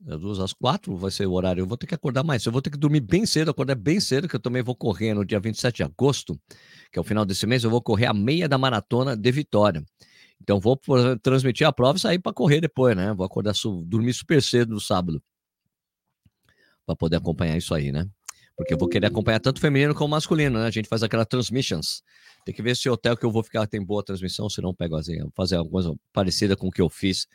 Das 0.00 0.20
duas 0.20 0.40
às 0.40 0.52
quatro 0.52 0.96
vai 0.96 1.10
ser 1.10 1.26
o 1.26 1.32
horário. 1.32 1.62
Eu 1.62 1.66
vou 1.66 1.76
ter 1.76 1.86
que 1.86 1.94
acordar 1.94 2.24
mais. 2.24 2.44
Eu 2.44 2.50
vou 2.50 2.60
ter 2.60 2.70
que 2.70 2.76
dormir 2.76 3.00
bem 3.00 3.24
cedo, 3.24 3.50
acordar 3.50 3.76
bem 3.76 4.00
cedo, 4.00 4.28
que 4.28 4.34
eu 4.34 4.40
também 4.40 4.62
vou 4.62 4.74
correr 4.74 5.14
no 5.14 5.24
dia 5.24 5.38
27 5.38 5.76
de 5.76 5.82
agosto, 5.84 6.38
que 6.92 6.98
é 6.98 7.00
o 7.00 7.04
final 7.04 7.24
desse 7.24 7.46
mês. 7.46 7.62
Eu 7.62 7.70
vou 7.70 7.80
correr 7.80 8.06
a 8.06 8.12
meia 8.12 8.48
da 8.48 8.58
maratona 8.58 9.16
de 9.16 9.30
Vitória. 9.30 9.84
Então 10.44 10.60
vou 10.60 10.78
transmitir 11.22 11.66
a 11.66 11.72
prova 11.72 11.96
e 11.96 12.00
sair 12.00 12.18
para 12.18 12.32
correr 12.32 12.60
depois, 12.60 12.94
né? 12.94 13.14
Vou 13.14 13.24
acordar, 13.24 13.54
dormir 13.86 14.12
super 14.12 14.42
cedo 14.42 14.74
no 14.74 14.80
sábado 14.80 15.22
para 16.84 16.94
poder 16.94 17.16
acompanhar 17.16 17.56
isso 17.56 17.74
aí, 17.74 17.90
né? 17.90 18.06
Porque 18.54 18.74
eu 18.74 18.78
vou 18.78 18.86
querer 18.86 19.06
acompanhar 19.06 19.40
tanto 19.40 19.58
feminino 19.58 19.94
como 19.94 20.10
masculino, 20.10 20.58
né? 20.58 20.66
A 20.66 20.70
gente 20.70 20.86
faz 20.86 21.02
aquela 21.02 21.24
transmissions. 21.24 22.02
Tem 22.44 22.54
que 22.54 22.62
ver 22.62 22.76
se 22.76 22.90
o 22.90 22.92
hotel 22.92 23.16
que 23.16 23.24
eu 23.24 23.30
vou 23.30 23.42
ficar 23.42 23.66
tem 23.66 23.82
boa 23.82 24.04
transmissão, 24.04 24.50
se 24.50 24.60
não 24.60 24.74
pego 24.74 24.96
assim, 24.96 25.16
fazer 25.34 25.56
alguma 25.56 25.72
coisa 25.82 25.98
parecida 26.12 26.54
com 26.54 26.68
o 26.68 26.70
que 26.70 26.82
eu 26.82 26.90
fiz 26.90 27.26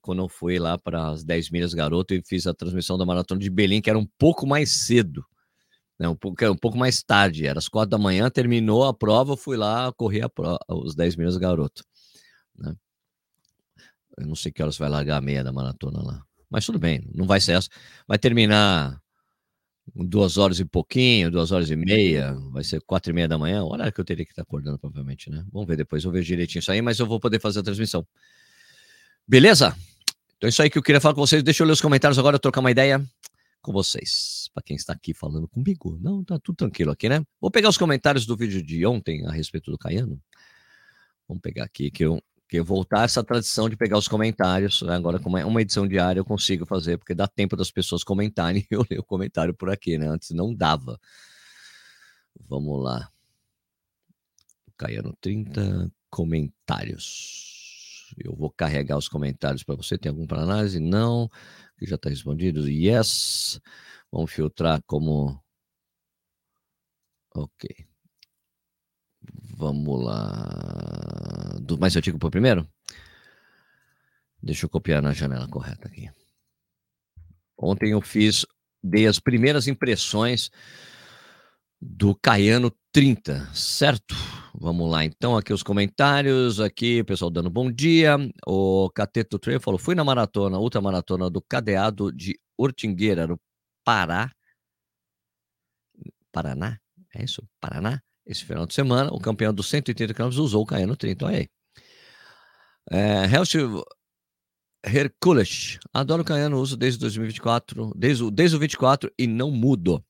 quando 0.00 0.22
eu 0.22 0.28
fui 0.28 0.58
lá 0.60 0.78
para 0.78 1.08
as 1.08 1.24
10 1.24 1.50
milhas 1.50 1.74
garoto 1.74 2.14
e 2.14 2.22
fiz 2.22 2.46
a 2.46 2.54
transmissão 2.54 2.96
da 2.96 3.04
maratona 3.04 3.40
de 3.40 3.50
Belém, 3.50 3.82
que 3.82 3.90
era 3.90 3.98
um 3.98 4.06
pouco 4.16 4.46
mais 4.46 4.70
cedo. 4.70 5.24
Né, 5.98 6.08
um, 6.08 6.14
pouco, 6.14 6.44
um 6.46 6.56
pouco 6.56 6.78
mais 6.78 7.02
tarde, 7.02 7.46
era 7.46 7.58
às 7.58 7.68
quatro 7.68 7.90
da 7.90 7.98
manhã, 7.98 8.28
terminou 8.30 8.84
a 8.84 8.92
prova, 8.92 9.36
fui 9.36 9.56
lá 9.56 9.92
correr 9.92 10.22
a 10.22 10.28
prova, 10.28 10.58
os 10.68 10.94
10 10.94 11.16
milhas 11.16 11.36
garoto. 11.36 11.84
Né? 12.56 12.74
Eu 14.18 14.26
não 14.26 14.34
sei 14.34 14.52
que 14.52 14.62
horas 14.62 14.78
vai 14.78 14.88
largar 14.88 15.16
a 15.16 15.20
meia 15.20 15.42
da 15.42 15.52
maratona 15.52 16.02
lá. 16.02 16.24
Mas 16.50 16.64
tudo 16.66 16.78
bem, 16.78 17.08
não 17.14 17.26
vai 17.26 17.40
ser 17.40 17.52
essa. 17.52 17.68
Vai 18.06 18.18
terminar 18.18 19.00
duas 19.94 20.38
horas 20.38 20.60
e 20.60 20.64
pouquinho, 20.64 21.30
duas 21.30 21.52
horas 21.52 21.70
e 21.70 21.76
meia, 21.76 22.34
vai 22.50 22.64
ser 22.64 22.80
quatro 22.82 23.10
e 23.10 23.14
meia 23.14 23.28
da 23.28 23.36
manhã, 23.36 23.62
horário 23.62 23.92
que 23.92 24.00
eu 24.00 24.04
teria 24.04 24.24
que 24.24 24.32
estar 24.32 24.42
acordando, 24.42 24.78
provavelmente, 24.78 25.28
né? 25.30 25.44
Vamos 25.52 25.68
ver 25.68 25.76
depois, 25.76 26.04
eu 26.04 26.10
vejo 26.10 26.26
direitinho 26.26 26.60
isso 26.60 26.72
aí, 26.72 26.80
mas 26.80 26.98
eu 26.98 27.06
vou 27.06 27.20
poder 27.20 27.38
fazer 27.38 27.60
a 27.60 27.62
transmissão. 27.62 28.06
Beleza? 29.26 29.76
Então 30.36 30.48
é 30.48 30.50
isso 30.50 30.62
aí 30.62 30.70
que 30.70 30.78
eu 30.78 30.82
queria 30.82 31.00
falar 31.00 31.14
com 31.14 31.20
vocês. 31.20 31.42
Deixa 31.42 31.62
eu 31.62 31.66
ler 31.66 31.72
os 31.72 31.80
comentários 31.80 32.18
agora, 32.18 32.38
trocar 32.38 32.60
uma 32.60 32.70
ideia 32.70 33.04
com 33.60 33.72
vocês. 33.72 34.50
Para 34.52 34.62
quem 34.62 34.76
está 34.76 34.92
aqui 34.92 35.14
falando 35.14 35.48
comigo. 35.48 35.98
Não, 36.00 36.22
tá 36.22 36.38
tudo 36.38 36.56
tranquilo 36.56 36.90
aqui, 36.90 37.08
né? 37.08 37.24
Vou 37.40 37.50
pegar 37.50 37.68
os 37.68 37.78
comentários 37.78 38.26
do 38.26 38.36
vídeo 38.36 38.62
de 38.62 38.84
ontem 38.84 39.26
a 39.26 39.32
respeito 39.32 39.70
do 39.70 39.78
Caiano. 39.78 40.20
Vamos 41.26 41.40
pegar 41.40 41.64
aqui 41.64 41.90
que 41.90 42.04
eu 42.04 42.22
que 42.54 42.62
voltar 42.62 43.04
essa 43.04 43.24
tradição 43.24 43.68
de 43.68 43.76
pegar 43.76 43.98
os 43.98 44.06
comentários. 44.06 44.80
Né? 44.82 44.94
Agora, 44.94 45.18
com 45.18 45.28
uma 45.28 45.60
edição 45.60 45.88
diária, 45.88 46.20
eu 46.20 46.24
consigo 46.24 46.64
fazer, 46.64 46.98
porque 46.98 47.12
dá 47.12 47.26
tempo 47.26 47.56
das 47.56 47.68
pessoas 47.68 48.04
comentarem 48.04 48.64
eu 48.70 48.86
leio 48.88 49.00
o 49.00 49.04
comentário 49.04 49.52
por 49.52 49.70
aqui, 49.70 49.98
né? 49.98 50.06
Antes 50.06 50.30
não 50.30 50.54
dava. 50.54 51.00
Vamos 52.48 52.80
lá. 52.80 53.10
Caiano 54.76 55.16
30 55.20 55.90
comentários. 56.08 58.14
Eu 58.16 58.36
vou 58.36 58.50
carregar 58.50 58.98
os 58.98 59.08
comentários 59.08 59.64
para 59.64 59.74
você. 59.74 59.98
Tem 59.98 60.10
algum 60.10 60.26
para 60.26 60.42
análise? 60.42 60.78
Não. 60.78 61.28
Que 61.76 61.86
já 61.86 61.96
está 61.96 62.08
respondido? 62.08 62.68
Yes. 62.68 63.60
Vamos 64.12 64.30
filtrar 64.30 64.80
como. 64.86 65.42
Ok. 67.34 67.68
Vamos 69.56 70.04
lá. 70.04 71.33
Do 71.60 71.78
mais 71.78 71.96
antigo 71.96 72.18
para 72.18 72.28
o 72.28 72.30
primeiro? 72.30 72.68
Deixa 74.42 74.66
eu 74.66 74.70
copiar 74.70 75.00
na 75.02 75.12
janela 75.12 75.48
correta 75.48 75.88
aqui. 75.88 76.10
Ontem 77.56 77.92
eu 77.92 78.00
fiz, 78.00 78.44
dei 78.82 79.06
as 79.06 79.18
primeiras 79.18 79.66
impressões 79.66 80.50
do 81.80 82.14
Caiano 82.14 82.72
30, 82.92 83.50
certo? 83.54 84.14
Vamos 84.54 84.90
lá, 84.90 85.04
então, 85.04 85.36
aqui 85.36 85.52
os 85.52 85.62
comentários, 85.62 86.60
aqui 86.60 87.00
o 87.00 87.04
pessoal 87.04 87.30
dando 87.30 87.50
bom 87.50 87.70
dia. 87.70 88.16
O 88.46 88.88
Cateto 88.90 89.38
Trail 89.38 89.60
falou: 89.60 89.78
fui 89.78 89.94
na 89.94 90.04
maratona, 90.04 90.58
ultramaratona 90.58 91.28
do 91.28 91.42
Cadeado 91.42 92.12
de 92.12 92.38
Ortingueira, 92.56 93.26
no 93.26 93.40
Pará. 93.84 94.30
Paraná? 96.32 96.78
É 97.14 97.24
isso? 97.24 97.42
Paraná? 97.60 98.00
Esse 98.26 98.44
final 98.44 98.66
de 98.66 98.74
semana, 98.74 99.10
o 99.12 99.20
campeão 99.20 99.52
dos 99.52 99.68
180 99.68 100.14
km 100.14 100.28
usou 100.38 100.62
o 100.62 100.66
Caiano 100.66 100.96
30. 100.96 101.26
Olha 101.26 101.38
aí. 101.38 101.48
É, 102.90 103.24
Helst 103.24 103.54
Hercules. 104.84 105.78
Adoro 105.92 106.22
o 106.22 106.24
Caiano, 106.24 106.58
uso 106.60 106.76
desde 106.76 107.00
2024, 107.00 107.92
desde, 107.96 108.30
desde 108.30 108.56
o 108.56 108.58
24 108.58 109.10
e 109.18 109.26
não 109.26 109.50
mudo. 109.50 110.04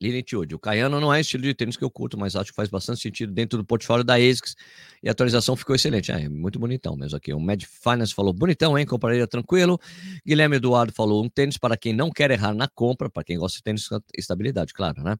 Lilian 0.00 0.22
Tiode. 0.22 0.54
O 0.54 0.58
Caiano 0.58 1.00
não 1.00 1.12
é 1.12 1.20
estilo 1.20 1.42
de 1.42 1.54
tênis 1.54 1.76
que 1.76 1.82
eu 1.82 1.90
curto, 1.90 2.18
mas 2.18 2.36
acho 2.36 2.50
que 2.50 2.56
faz 2.56 2.68
bastante 2.68 3.00
sentido 3.00 3.32
dentro 3.32 3.58
do 3.58 3.64
portfólio 3.64 4.04
da 4.04 4.14
ASICS 4.14 4.54
e 5.02 5.08
a 5.08 5.12
atualização 5.12 5.56
ficou 5.56 5.74
excelente. 5.74 6.12
É, 6.12 6.28
muito 6.28 6.58
bonitão 6.58 6.96
mesmo 6.96 7.16
aqui. 7.16 7.32
O 7.32 7.40
Mad 7.40 7.62
Finance 7.64 8.14
falou 8.14 8.32
bonitão, 8.32 8.78
hein? 8.78 8.84
Compraria 8.84 9.26
tranquilo. 9.26 9.80
Guilherme 10.26 10.56
Eduardo 10.56 10.92
falou 10.92 11.24
um 11.24 11.28
tênis 11.28 11.56
para 11.56 11.76
quem 11.76 11.94
não 11.94 12.10
quer 12.10 12.30
errar 12.30 12.54
na 12.54 12.68
compra, 12.68 13.08
para 13.08 13.24
quem 13.24 13.38
gosta 13.38 13.56
de 13.56 13.62
tênis 13.62 13.88
com 13.88 13.98
estabilidade, 14.16 14.74
claro, 14.74 15.02
né? 15.02 15.16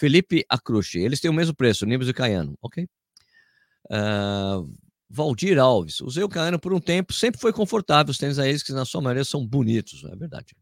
Felipe 0.00 0.46
Acruche, 0.48 0.98
eles 0.98 1.20
têm 1.20 1.30
o 1.30 1.34
mesmo 1.34 1.54
preço, 1.54 1.84
Nimbus 1.84 2.08
e 2.08 2.14
Caiano. 2.14 2.56
Ok. 2.62 2.88
Uh, 3.84 4.74
Valdir 5.10 5.58
Alves, 5.58 6.00
usei 6.00 6.24
o 6.24 6.28
Caiano 6.28 6.58
por 6.58 6.72
um 6.72 6.80
tempo, 6.80 7.12
sempre 7.12 7.38
foi 7.38 7.52
confortável. 7.52 8.10
Os 8.10 8.16
tênis 8.16 8.38
a 8.38 8.48
eles 8.48 8.62
que 8.62 8.72
na 8.72 8.86
sua 8.86 9.02
maioria 9.02 9.24
são 9.24 9.46
bonitos, 9.46 10.02
é 10.04 10.16
verdade. 10.16 10.56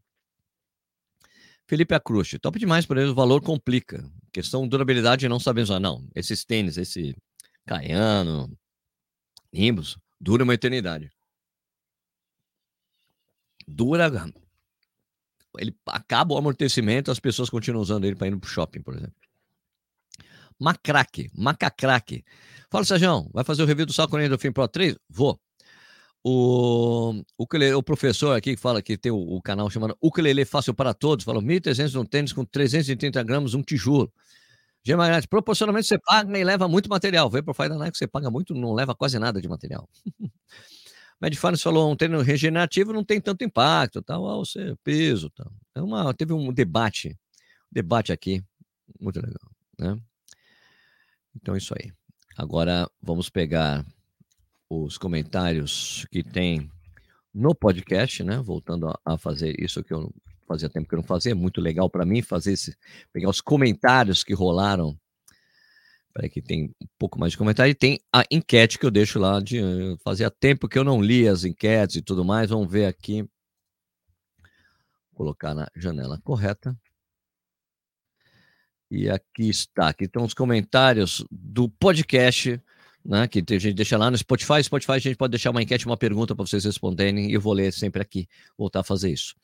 Felipe 1.65 1.95
Acruche, 1.95 2.37
top 2.37 2.59
demais 2.59 2.85
por 2.85 2.97
eles, 2.97 3.11
o 3.11 3.15
valor 3.15 3.41
complica. 3.41 4.03
Questão 4.33 4.63
de 4.63 4.69
durabilidade 4.69 5.29
não 5.29 5.39
sabemos. 5.39 5.71
Ah, 5.71 5.79
não, 5.79 6.05
esses 6.13 6.43
tênis, 6.43 6.75
esse 6.75 7.15
Caiano, 7.65 8.51
Nimbus, 9.53 9.97
dura 10.19 10.43
uma 10.43 10.53
eternidade. 10.53 11.09
Dura 13.65 14.09
ele 15.57 15.73
acaba 15.85 16.33
o 16.33 16.37
amortecimento, 16.37 17.09
as 17.09 17.19
pessoas 17.19 17.49
continuam 17.49 17.81
usando 17.81 18.03
ele 18.03 18.15
para 18.15 18.27
ir 18.27 18.37
para 18.37 18.45
o 18.45 18.49
shopping, 18.49 18.81
por 18.81 18.95
exemplo. 18.95 19.28
Macraque, 20.59 21.29
Macacraque. 21.35 22.23
Fala, 22.69 22.85
Sérgio, 22.85 23.29
vai 23.33 23.43
fazer 23.43 23.63
o 23.63 23.65
review 23.65 23.85
do 23.85 23.93
Salco 23.93 24.17
do 24.17 24.37
Film 24.37 24.53
Pro 24.53 24.67
3? 24.67 24.95
Vou. 25.09 25.39
O, 26.23 27.23
o, 27.37 27.47
o 27.77 27.83
professor 27.83 28.35
aqui 28.35 28.55
que 28.55 28.61
fala 28.61 28.81
que 28.81 28.97
tem 28.97 29.11
o, 29.11 29.17
o 29.17 29.41
canal 29.41 29.69
chamado 29.69 29.97
Ukulele 30.01 30.43
Fácil 30.43 30.73
para 30.73 30.93
Todos, 30.93 31.23
falou 31.23 31.41
1.300 31.41 31.99
um 31.99 32.05
tênis 32.05 32.33
com 32.33 32.43
330 32.43 33.23
gramas, 33.23 33.53
um 33.53 33.61
tijolo. 33.61 34.11
Gemagrante, 34.83 35.27
proporcionalmente 35.27 35.87
você 35.87 35.97
paga 35.99 36.37
e 36.37 36.43
leva 36.43 36.67
muito 36.67 36.89
material. 36.89 37.29
Vê 37.29 37.41
por 37.41 37.53
Fight 37.53 37.69
Nike, 37.69 37.97
você 37.97 38.07
paga 38.07 38.29
muito, 38.29 38.53
não 38.53 38.73
leva 38.73 38.95
quase 38.95 39.17
nada 39.19 39.41
de 39.41 39.47
material. 39.47 39.87
Medfarnes 41.21 41.61
falou 41.61 41.91
um 41.91 41.97
treino 41.97 42.21
regenerativo 42.21 42.93
não 42.93 43.03
tem 43.03 43.19
tanto 43.19 43.43
impacto, 43.43 44.01
tal, 44.01 44.25
ao 44.25 44.45
ser 44.45 44.77
peso, 44.83 45.29
tal. 45.31 45.51
É 45.75 45.81
uma, 45.81 46.13
teve 46.13 46.31
um 46.31 46.51
debate, 46.53 47.17
debate 47.69 48.13
aqui, 48.13 48.41
muito 48.99 49.17
legal, 49.17 49.51
né? 49.77 50.01
Então, 51.35 51.55
isso 51.55 51.73
aí. 51.77 51.91
Agora, 52.37 52.89
vamos 53.01 53.29
pegar 53.29 53.85
os 54.69 54.97
comentários 54.97 56.05
que 56.11 56.23
tem 56.23 56.71
no 57.33 57.55
podcast, 57.55 58.23
né? 58.23 58.37
Voltando 58.37 58.93
a, 59.05 59.17
fazer 59.17 59.55
isso 59.59 59.83
que 59.83 59.93
eu 59.93 60.13
fazia 60.47 60.69
tempo 60.69 60.87
que 60.87 60.95
eu 60.95 60.97
não 60.97 61.03
fazia, 61.03 61.31
é 61.31 61.35
muito 61.35 61.61
legal 61.61 61.89
para 61.89 62.05
mim 62.05 62.21
fazer 62.21 62.53
esse, 62.53 62.75
pegar 63.13 63.29
os 63.29 63.41
comentários 63.41 64.23
que 64.23 64.33
rolaram. 64.33 64.97
Peraí, 66.13 66.29
que 66.29 66.41
tem 66.41 66.73
um 66.81 66.87
pouco 66.97 67.19
mais 67.19 67.33
de 67.33 67.37
comentário. 67.37 67.71
E 67.71 67.75
tem 67.75 67.99
a 68.11 68.23
enquete 68.31 68.79
que 68.79 68.85
eu 68.85 68.91
deixo 68.91 69.19
lá 69.19 69.39
de. 69.39 69.59
Fazia 70.03 70.31
tempo 70.31 70.67
que 70.67 70.77
eu 70.77 70.83
não 70.83 71.01
li 71.01 71.27
as 71.27 71.43
enquetes 71.43 71.97
e 71.97 72.01
tudo 72.01 72.25
mais. 72.25 72.49
Vamos 72.49 72.71
ver 72.71 72.85
aqui. 72.85 73.29
Colocar 75.13 75.53
na 75.53 75.67
janela 75.75 76.19
correta. 76.23 76.75
E 78.89 79.09
aqui 79.09 79.49
está, 79.49 79.89
aqui 79.89 80.05
estão 80.05 80.23
os 80.23 80.33
comentários 80.33 81.23
do 81.29 81.69
podcast 81.69 82.61
né? 83.03 83.27
Que 83.27 83.39
a 83.39 83.59
gente 83.59 83.73
deixa 83.73 83.97
lá 83.97 84.11
no 84.11 84.17
Spotify. 84.17 84.63
Spotify 84.63 84.93
a 84.93 84.99
gente 84.99 85.17
pode 85.17 85.31
deixar 85.31 85.51
uma 85.51 85.61
enquete, 85.61 85.85
uma 85.85 85.97
pergunta 85.97 86.35
para 86.35 86.45
vocês 86.45 86.65
responderem 86.65 87.29
e 87.29 87.33
eu 87.33 87.41
vou 87.41 87.53
ler 87.53 87.71
sempre 87.73 88.01
aqui, 88.01 88.27
voltar 88.57 88.81
a 88.81 88.83
fazer 88.83 89.09
isso. 89.11 89.35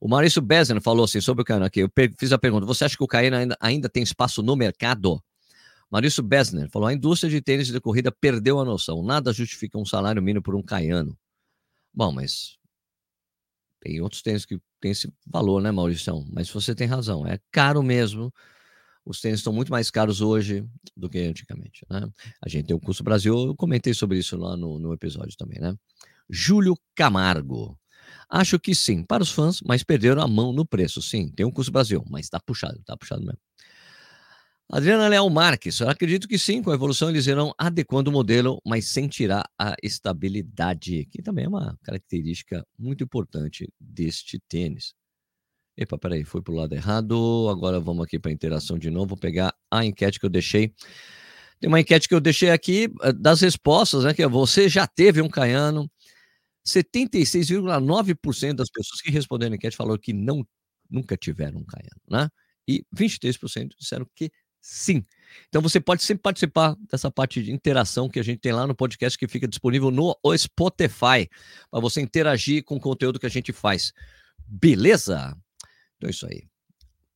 O 0.00 0.08
Maurício 0.08 0.42
Bezen 0.42 0.80
falou 0.80 1.04
assim 1.04 1.20
sobre 1.20 1.42
o 1.42 1.44
Caiano 1.44 1.64
aqui. 1.64 1.80
Eu 1.80 1.90
fiz 2.18 2.32
a 2.32 2.38
pergunta: 2.38 2.66
você 2.66 2.84
acha 2.84 2.96
que 2.96 3.04
o 3.04 3.06
Caiano 3.06 3.36
ainda, 3.36 3.56
ainda 3.60 3.88
tem 3.88 4.02
espaço 4.02 4.42
no 4.42 4.56
mercado? 4.56 5.22
Maurício 5.90 6.22
Besner 6.22 6.68
falou: 6.70 6.88
a 6.88 6.92
indústria 6.92 7.30
de 7.30 7.40
tênis 7.40 7.68
de 7.68 7.80
corrida 7.80 8.10
perdeu 8.10 8.58
a 8.58 8.64
noção. 8.64 9.02
Nada 9.02 9.32
justifica 9.32 9.78
um 9.78 9.84
salário 9.84 10.20
mínimo 10.20 10.42
por 10.42 10.54
um 10.56 10.62
caiano. 10.62 11.16
Bom, 11.92 12.10
mas 12.10 12.58
tem 13.80 14.00
outros 14.00 14.20
tênis 14.20 14.44
que 14.44 14.58
têm 14.80 14.90
esse 14.90 15.12
valor, 15.24 15.62
né, 15.62 15.70
Maurício? 15.70 16.26
Mas 16.32 16.50
você 16.50 16.74
tem 16.74 16.88
razão, 16.88 17.26
é 17.26 17.38
caro 17.52 17.82
mesmo. 17.82 18.32
Os 19.04 19.20
tênis 19.20 19.40
estão 19.40 19.52
muito 19.52 19.70
mais 19.70 19.90
caros 19.90 20.20
hoje 20.20 20.64
do 20.96 21.08
que 21.10 21.18
antigamente, 21.18 21.84
né? 21.90 22.08
A 22.42 22.48
gente 22.48 22.66
tem 22.66 22.76
o 22.76 22.80
Custo 22.80 23.04
Brasil, 23.04 23.48
eu 23.48 23.54
comentei 23.54 23.92
sobre 23.92 24.18
isso 24.18 24.36
lá 24.36 24.56
no, 24.56 24.78
no 24.78 24.92
episódio 24.92 25.36
também, 25.36 25.60
né? 25.60 25.76
Júlio 26.28 26.76
Camargo. 26.94 27.78
Acho 28.28 28.58
que 28.58 28.74
sim, 28.74 29.04
para 29.04 29.22
os 29.22 29.30
fãs, 29.30 29.60
mas 29.62 29.82
perderam 29.82 30.22
a 30.22 30.28
mão 30.28 30.52
no 30.52 30.64
preço. 30.64 31.02
Sim, 31.02 31.28
tem 31.28 31.44
um 31.44 31.50
Custo 31.50 31.70
Brasil, 31.70 32.04
mas 32.08 32.28
tá 32.28 32.40
puxado, 32.40 32.80
tá 32.84 32.96
puxado 32.96 33.22
mesmo. 33.22 33.38
Adriana 34.70 35.08
Leal 35.08 35.28
Marques, 35.28 35.82
acredito 35.82 36.26
que 36.26 36.38
sim, 36.38 36.62
com 36.62 36.70
a 36.70 36.74
evolução 36.74 37.10
eles 37.10 37.26
irão 37.26 37.52
adequando 37.58 38.08
o 38.08 38.12
modelo, 38.12 38.60
mas 38.64 38.86
sem 38.86 39.06
tirar 39.06 39.44
a 39.58 39.76
estabilidade, 39.82 41.04
que 41.10 41.22
também 41.22 41.44
é 41.44 41.48
uma 41.48 41.78
característica 41.82 42.66
muito 42.78 43.04
importante 43.04 43.70
deste 43.78 44.40
tênis. 44.48 44.94
Epa, 45.76 45.98
peraí, 45.98 46.24
foi 46.24 46.40
para 46.40 46.52
o 46.52 46.56
lado 46.56 46.74
errado. 46.74 47.48
Agora 47.50 47.80
vamos 47.80 48.04
aqui 48.04 48.18
para 48.18 48.30
a 48.30 48.34
interação 48.34 48.78
de 48.78 48.90
novo. 48.90 49.08
Vou 49.08 49.18
pegar 49.18 49.52
a 49.70 49.84
enquete 49.84 50.20
que 50.20 50.26
eu 50.26 50.30
deixei. 50.30 50.72
Tem 51.60 51.68
uma 51.68 51.80
enquete 51.80 52.08
que 52.08 52.14
eu 52.14 52.20
deixei 52.20 52.50
aqui 52.50 52.88
eh, 53.02 53.12
das 53.12 53.40
respostas, 53.40 54.04
né? 54.04 54.14
Que 54.14 54.22
é, 54.22 54.28
você 54.28 54.68
já 54.68 54.86
teve 54.86 55.20
um 55.20 55.28
caiano. 55.28 55.90
76,9% 56.66 58.54
das 58.54 58.70
pessoas 58.70 59.00
que 59.02 59.10
responderam 59.10 59.52
a 59.52 59.56
enquete 59.56 59.76
falaram 59.76 59.98
que 59.98 60.12
não, 60.12 60.46
nunca 60.88 61.16
tiveram 61.16 61.60
um 61.60 61.64
caiano, 61.64 62.00
né? 62.08 62.28
E 62.66 62.84
23% 62.96 63.70
disseram 63.78 64.06
que 64.14 64.30
sim. 64.62 65.04
Então 65.48 65.60
você 65.60 65.80
pode 65.80 66.02
sempre 66.02 66.22
participar 66.22 66.76
dessa 66.90 67.10
parte 67.10 67.42
de 67.42 67.52
interação 67.52 68.08
que 68.08 68.18
a 68.18 68.24
gente 68.24 68.38
tem 68.40 68.52
lá 68.52 68.66
no 68.66 68.74
podcast 68.74 69.18
que 69.18 69.28
fica 69.28 69.46
disponível 69.46 69.90
no 69.90 70.16
Spotify, 70.38 71.28
para 71.70 71.80
você 71.80 72.00
interagir 72.00 72.64
com 72.64 72.76
o 72.76 72.80
conteúdo 72.80 73.18
que 73.20 73.26
a 73.26 73.30
gente 73.30 73.52
faz. 73.52 73.92
Beleza? 74.46 75.36
Então 76.04 76.08
é 76.08 76.10
isso 76.10 76.26
aí. 76.26 76.44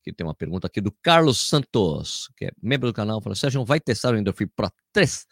Aqui 0.01 0.13
tem 0.13 0.25
uma 0.25 0.33
pergunta 0.33 0.65
aqui 0.65 0.81
do 0.81 0.91
Carlos 0.91 1.37
Santos, 1.37 2.29
que 2.35 2.45
é 2.45 2.51
membro 2.61 2.89
do 2.89 2.93
canal, 2.93 3.21
falou: 3.21 3.35
Sérgio, 3.35 3.63
vai 3.63 3.79
testar 3.79 4.13
o 4.13 4.17
Endorphin 4.17 4.47
Pro 4.47 4.71
3? 4.93 5.27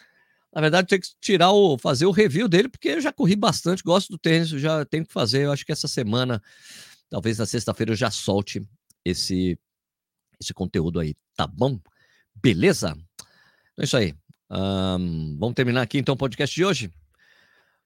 Na 0.53 0.61
verdade, 0.61 0.87
tem 0.87 0.99
que 0.99 1.07
tirar 1.19 1.51
o, 1.51 1.77
fazer 1.77 2.05
o 2.05 2.11
review 2.11 2.47
dele, 2.47 2.69
porque 2.69 2.89
eu 2.89 3.01
já 3.01 3.11
corri 3.11 3.35
bastante, 3.35 3.83
gosto 3.83 4.09
do 4.09 4.17
tênis, 4.17 4.49
já 4.49 4.85
tenho 4.85 5.05
que 5.05 5.13
fazer. 5.13 5.45
Eu 5.45 5.51
acho 5.51 5.65
que 5.65 5.71
essa 5.71 5.87
semana, 5.87 6.41
talvez 7.09 7.37
na 7.37 7.45
sexta-feira, 7.45 7.91
eu 7.91 7.95
já 7.95 8.11
solte 8.11 8.61
esse, 9.03 9.57
esse 10.39 10.53
conteúdo 10.53 10.99
aí, 10.99 11.15
tá 11.35 11.47
bom? 11.47 11.79
Beleza? 12.35 12.91
Então 12.91 13.81
é 13.81 13.83
isso 13.83 13.97
aí. 13.97 14.13
Um, 14.49 15.37
vamos 15.39 15.55
terminar 15.55 15.81
aqui 15.81 15.97
então 15.97 16.13
o 16.13 16.17
podcast 16.17 16.55
de 16.55 16.63
hoje. 16.63 16.91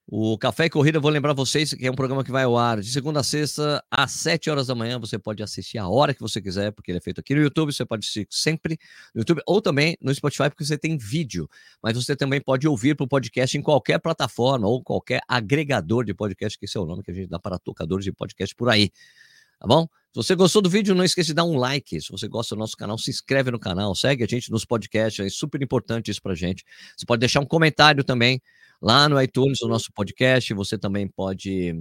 O 0.07 0.37
Café 0.37 0.65
e 0.65 0.69
Corrida, 0.69 0.99
vou 0.99 1.09
lembrar 1.09 1.33
vocês 1.33 1.73
que 1.73 1.85
é 1.85 1.91
um 1.91 1.95
programa 1.95 2.23
que 2.23 2.31
vai 2.31 2.43
ao 2.43 2.57
ar 2.57 2.81
de 2.81 2.91
segunda 2.91 3.21
a 3.21 3.23
sexta, 3.23 3.81
às 3.89 4.11
7 4.11 4.49
horas 4.49 4.67
da 4.67 4.75
manhã. 4.75 4.99
Você 4.99 5.17
pode 5.17 5.41
assistir 5.41 5.77
a 5.77 5.87
hora 5.87 6.13
que 6.13 6.19
você 6.19 6.41
quiser, 6.41 6.71
porque 6.71 6.91
ele 6.91 6.97
é 6.97 7.01
feito 7.01 7.21
aqui 7.21 7.33
no 7.33 7.41
YouTube. 7.41 7.71
Você 7.71 7.85
pode 7.85 8.05
assistir 8.05 8.27
sempre 8.29 8.77
no 9.15 9.21
YouTube 9.21 9.41
ou 9.45 9.61
também 9.61 9.97
no 10.01 10.13
Spotify, 10.13 10.49
porque 10.49 10.65
você 10.65 10.77
tem 10.77 10.97
vídeo. 10.97 11.47
Mas 11.81 11.95
você 11.95 12.15
também 12.15 12.41
pode 12.41 12.67
ouvir 12.67 12.95
para 12.95 13.05
o 13.05 13.07
podcast 13.07 13.57
em 13.57 13.61
qualquer 13.61 13.99
plataforma 13.99 14.67
ou 14.67 14.83
qualquer 14.83 15.21
agregador 15.27 16.03
de 16.03 16.13
podcast, 16.13 16.59
que 16.59 16.65
esse 16.65 16.77
é 16.77 16.81
o 16.81 16.85
nome 16.85 17.03
que 17.03 17.11
a 17.11 17.13
gente 17.13 17.29
dá 17.29 17.39
para 17.39 17.57
tocadores 17.57 18.03
de 18.03 18.11
podcast 18.11 18.53
por 18.53 18.69
aí. 18.69 18.91
Tá 19.59 19.67
bom? 19.67 19.87
Se 20.11 20.15
você 20.15 20.35
gostou 20.35 20.61
do 20.61 20.69
vídeo, 20.69 20.93
não 20.93 21.05
esqueça 21.05 21.27
de 21.27 21.33
dar 21.33 21.45
um 21.45 21.55
like. 21.55 22.01
Se 22.01 22.11
você 22.11 22.27
gosta 22.27 22.53
do 22.53 22.59
nosso 22.59 22.75
canal, 22.75 22.97
se 22.97 23.09
inscreve 23.09 23.49
no 23.49 23.57
canal, 23.57 23.95
segue 23.95 24.25
a 24.25 24.27
gente 24.27 24.51
nos 24.51 24.65
podcasts, 24.65 25.25
é 25.25 25.29
super 25.29 25.61
importante 25.61 26.11
isso 26.11 26.21
pra 26.21 26.35
gente. 26.35 26.65
Você 26.97 27.05
pode 27.05 27.21
deixar 27.21 27.39
um 27.39 27.45
comentário 27.45 28.03
também 28.03 28.41
lá 28.81 29.07
no 29.07 29.21
iTunes, 29.21 29.59
no 29.61 29.69
nosso 29.69 29.89
podcast. 29.93 30.53
Você 30.53 30.77
também 30.77 31.07
pode 31.07 31.73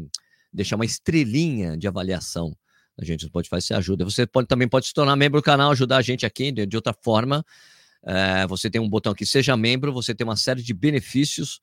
deixar 0.53 0.77
uma 0.77 0.85
estrelinha 0.85 1.77
de 1.77 1.88
avaliação. 1.88 2.57
A 2.97 3.05
gente 3.05 3.27
Spotify 3.27 3.61
se 3.61 3.75
ajuda. 3.75 4.05
Você 4.05 4.25
pode, 4.29 4.47
também 4.47 4.69
pode 4.69 4.87
se 4.87 4.95
tornar 4.95 5.16
membro 5.16 5.40
do 5.40 5.45
canal, 5.45 5.73
ajudar 5.73 5.97
a 5.97 6.03
gente 6.03 6.25
aqui 6.25 6.53
de, 6.53 6.66
de 6.66 6.77
outra 6.77 6.95
forma. 7.03 7.45
É, 8.05 8.47
você 8.47 8.71
tem 8.71 8.81
um 8.81 8.88
botão 8.88 9.12
aqui, 9.12 9.27
seja 9.27 9.57
membro, 9.57 9.93
você 9.93 10.14
tem 10.14 10.25
uma 10.25 10.37
série 10.37 10.62
de 10.62 10.73
benefícios 10.73 11.61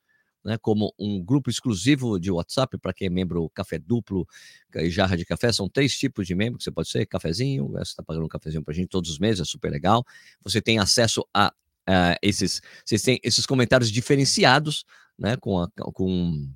né, 0.47 0.57
como 0.57 0.93
um 0.97 1.21
grupo 1.21 1.49
exclusivo 1.49 2.17
de 2.17 2.31
WhatsApp 2.31 2.77
para 2.77 2.93
quem 2.93 3.07
é 3.07 3.09
membro 3.09 3.49
Café 3.49 3.77
Duplo 3.77 4.25
e 4.73 4.89
Jarra 4.89 5.17
de 5.17 5.25
Café. 5.25 5.51
São 5.51 5.67
três 5.67 5.97
tipos 5.97 6.25
de 6.25 6.33
membro 6.33 6.57
que 6.57 6.63
você 6.63 6.71
pode 6.71 6.87
ser: 6.87 7.05
cafezinho, 7.05 7.67
você 7.67 7.81
está 7.81 8.01
pagando 8.01 8.23
um 8.25 8.29
cafezinho 8.29 8.63
para 8.63 8.71
a 8.71 8.75
gente 8.75 8.87
todos 8.87 9.11
os 9.11 9.19
meses, 9.19 9.41
é 9.41 9.43
super 9.43 9.69
legal. 9.69 10.05
Você 10.41 10.61
tem 10.61 10.79
acesso 10.79 11.27
a 11.33 11.49
uh, 11.49 12.15
esses, 12.21 12.61
vocês 12.85 13.01
têm 13.01 13.19
esses 13.21 13.45
comentários 13.45 13.91
diferenciados, 13.91 14.85
né, 15.19 15.35
com, 15.35 15.59
a, 15.59 15.69
com 15.93 16.47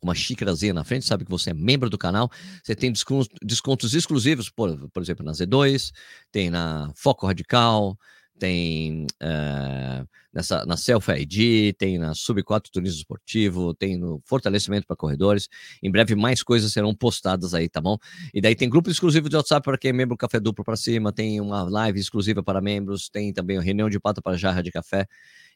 uma 0.00 0.14
xícarazinha 0.14 0.72
na 0.72 0.84
frente, 0.84 1.06
sabe 1.06 1.24
que 1.24 1.30
você 1.30 1.50
é 1.50 1.54
membro 1.54 1.90
do 1.90 1.98
canal. 1.98 2.30
Você 2.62 2.76
tem 2.76 2.92
descontos, 2.92 3.28
descontos 3.42 3.94
exclusivos, 3.94 4.48
por, 4.48 4.88
por 4.90 5.02
exemplo, 5.02 5.26
na 5.26 5.32
Z2, 5.32 5.90
tem 6.30 6.50
na 6.50 6.92
Foco 6.94 7.26
Radical, 7.26 7.98
tem 8.38 9.06
uh, 9.22 10.08
nessa, 10.32 10.64
na 10.66 10.76
Self 10.76 11.10
ID, 11.10 11.74
tem 11.76 11.98
na 11.98 12.14
Sub 12.14 12.42
4 12.42 12.70
Turismo 12.70 12.98
Esportivo, 12.98 13.74
tem 13.74 13.96
no 13.96 14.20
Fortalecimento 14.24 14.86
para 14.86 14.94
Corredores. 14.94 15.48
Em 15.82 15.90
breve, 15.90 16.14
mais 16.14 16.42
coisas 16.42 16.72
serão 16.72 16.94
postadas 16.94 17.54
aí, 17.54 17.68
tá 17.68 17.80
bom? 17.80 17.96
E 18.34 18.40
daí 18.40 18.54
tem 18.54 18.68
grupo 18.68 18.90
exclusivo 18.90 19.28
de 19.28 19.36
WhatsApp 19.36 19.64
para 19.64 19.78
quem 19.78 19.90
é 19.90 19.92
membro 19.92 20.16
Café 20.16 20.38
Duplo 20.38 20.64
para 20.64 20.76
cima, 20.76 21.12
tem 21.12 21.40
uma 21.40 21.62
live 21.62 21.98
exclusiva 21.98 22.42
para 22.42 22.60
membros, 22.60 23.08
tem 23.08 23.32
também 23.32 23.56
uma 23.56 23.64
reunião 23.64 23.88
de 23.88 23.98
pata 23.98 24.20
para 24.20 24.36
jarra 24.36 24.62
de 24.62 24.70
café, 24.70 25.06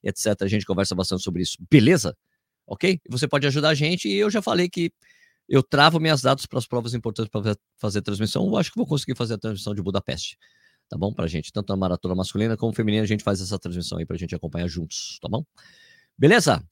etc. 0.03 0.27
A 0.41 0.49
gente 0.49 0.65
conversa 0.65 0.95
bastante 0.95 1.23
sobre 1.23 1.43
isso, 1.43 1.59
beleza? 1.71 2.17
Ok? 2.67 3.01
Você 3.09 3.29
pode 3.29 3.47
ajudar 3.47 3.71
a 3.71 3.75
gente 3.75 4.09
e 4.09 4.15
eu 4.17 4.31
já 4.31 4.41
falei 4.41 4.69
que 4.69 4.93
eu 5.49 5.63
travo 5.63 5.99
minhas 5.99 6.23
datas 6.23 6.47
para 6.47 6.59
as 6.59 6.67
provas 6.67 6.95
importantes 6.95 7.29
para 7.29 7.57
fazer 7.77 8.01
transmissão. 8.03 8.47
Eu 8.47 8.57
acho 8.57 8.71
que 8.71 8.77
vou 8.77 8.87
conseguir 8.87 9.17
fazer 9.17 9.35
a 9.35 9.39
transmissão 9.39 9.75
de 9.75 9.83
Budapeste 9.83 10.39
tá 10.91 10.99
bom? 10.99 11.15
Pra 11.15 11.27
gente, 11.29 11.53
tanto 11.53 11.73
a 11.73 11.77
maratona 11.77 12.17
masculina 12.17 12.57
como 12.57 12.75
feminina, 12.75 13.05
a 13.05 13.07
gente 13.07 13.23
faz 13.23 13.41
essa 13.41 13.59
transmissão 13.59 13.97
aí 13.99 14.05
pra 14.05 14.17
gente 14.17 14.35
acompanhar 14.35 14.67
juntos, 14.67 15.19
tá 15.23 15.29
bom? 15.29 15.45
Beleza? 16.19 16.63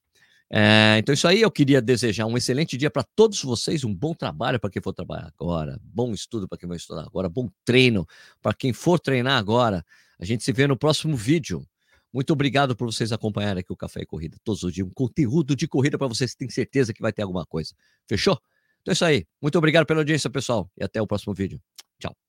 É, 0.50 0.96
então, 0.98 1.12
isso 1.12 1.28
aí, 1.28 1.40
eu 1.40 1.50
queria 1.50 1.81
desejar 1.81 2.26
um 2.26 2.37
excelente 2.37 2.76
dia 2.76 2.90
para 2.90 3.04
todos 3.14 3.40
vocês, 3.42 3.85
um 3.85 3.94
bom 3.94 4.14
trabalho 4.14 4.59
para 4.59 4.68
quem 4.70 4.83
for 4.83 4.92
trabalhar 4.92 5.33
agora, 5.38 5.78
bom 5.83 6.12
estudo 6.12 6.48
para 6.48 6.59
quem 6.59 6.68
vai 6.68 6.76
estudar 6.76 7.02
agora, 7.02 7.28
bom 7.28 7.48
treino 7.64 8.07
para 8.42 8.52
quem 8.52 8.72
for 8.72 8.98
treinar 8.98 9.38
agora. 9.38 9.85
A 10.18 10.24
gente 10.24 10.42
se 10.42 10.52
vê 10.52 10.66
no 10.66 10.76
próximo 10.76 11.16
vídeo. 11.16 11.64
Muito 12.12 12.33
obrigado 12.33 12.74
por 12.74 12.87
vocês 12.87 13.12
acompanharem 13.12 13.61
aqui 13.61 13.72
o 13.72 13.76
Café 13.76 14.00
e 14.00 14.07
Corrida 14.07 14.37
todos 14.42 14.62
os 14.64 14.72
dias. 14.72 14.87
Um 14.87 14.90
conteúdo 14.90 15.54
de 15.54 15.68
corrida 15.68 15.96
para 15.96 16.09
vocês, 16.09 16.35
tem 16.35 16.48
certeza 16.48 16.92
que 16.92 17.00
vai 17.02 17.12
ter 17.12 17.22
alguma 17.22 17.46
coisa. 17.46 17.72
Fechou? 18.09 18.40
Então 18.83 18.90
é 18.90 18.94
isso 18.94 19.04
aí. 19.04 19.26
Muito 19.40 19.57
obrigado 19.59 19.87
pela 19.87 20.00
audiência, 20.00 20.28
pessoal, 20.28 20.68
e 20.76 20.83
até 20.83 21.00
o 21.00 21.07
próximo 21.07 21.35
vídeo. 21.35 21.61
Tchau. 22.00 22.28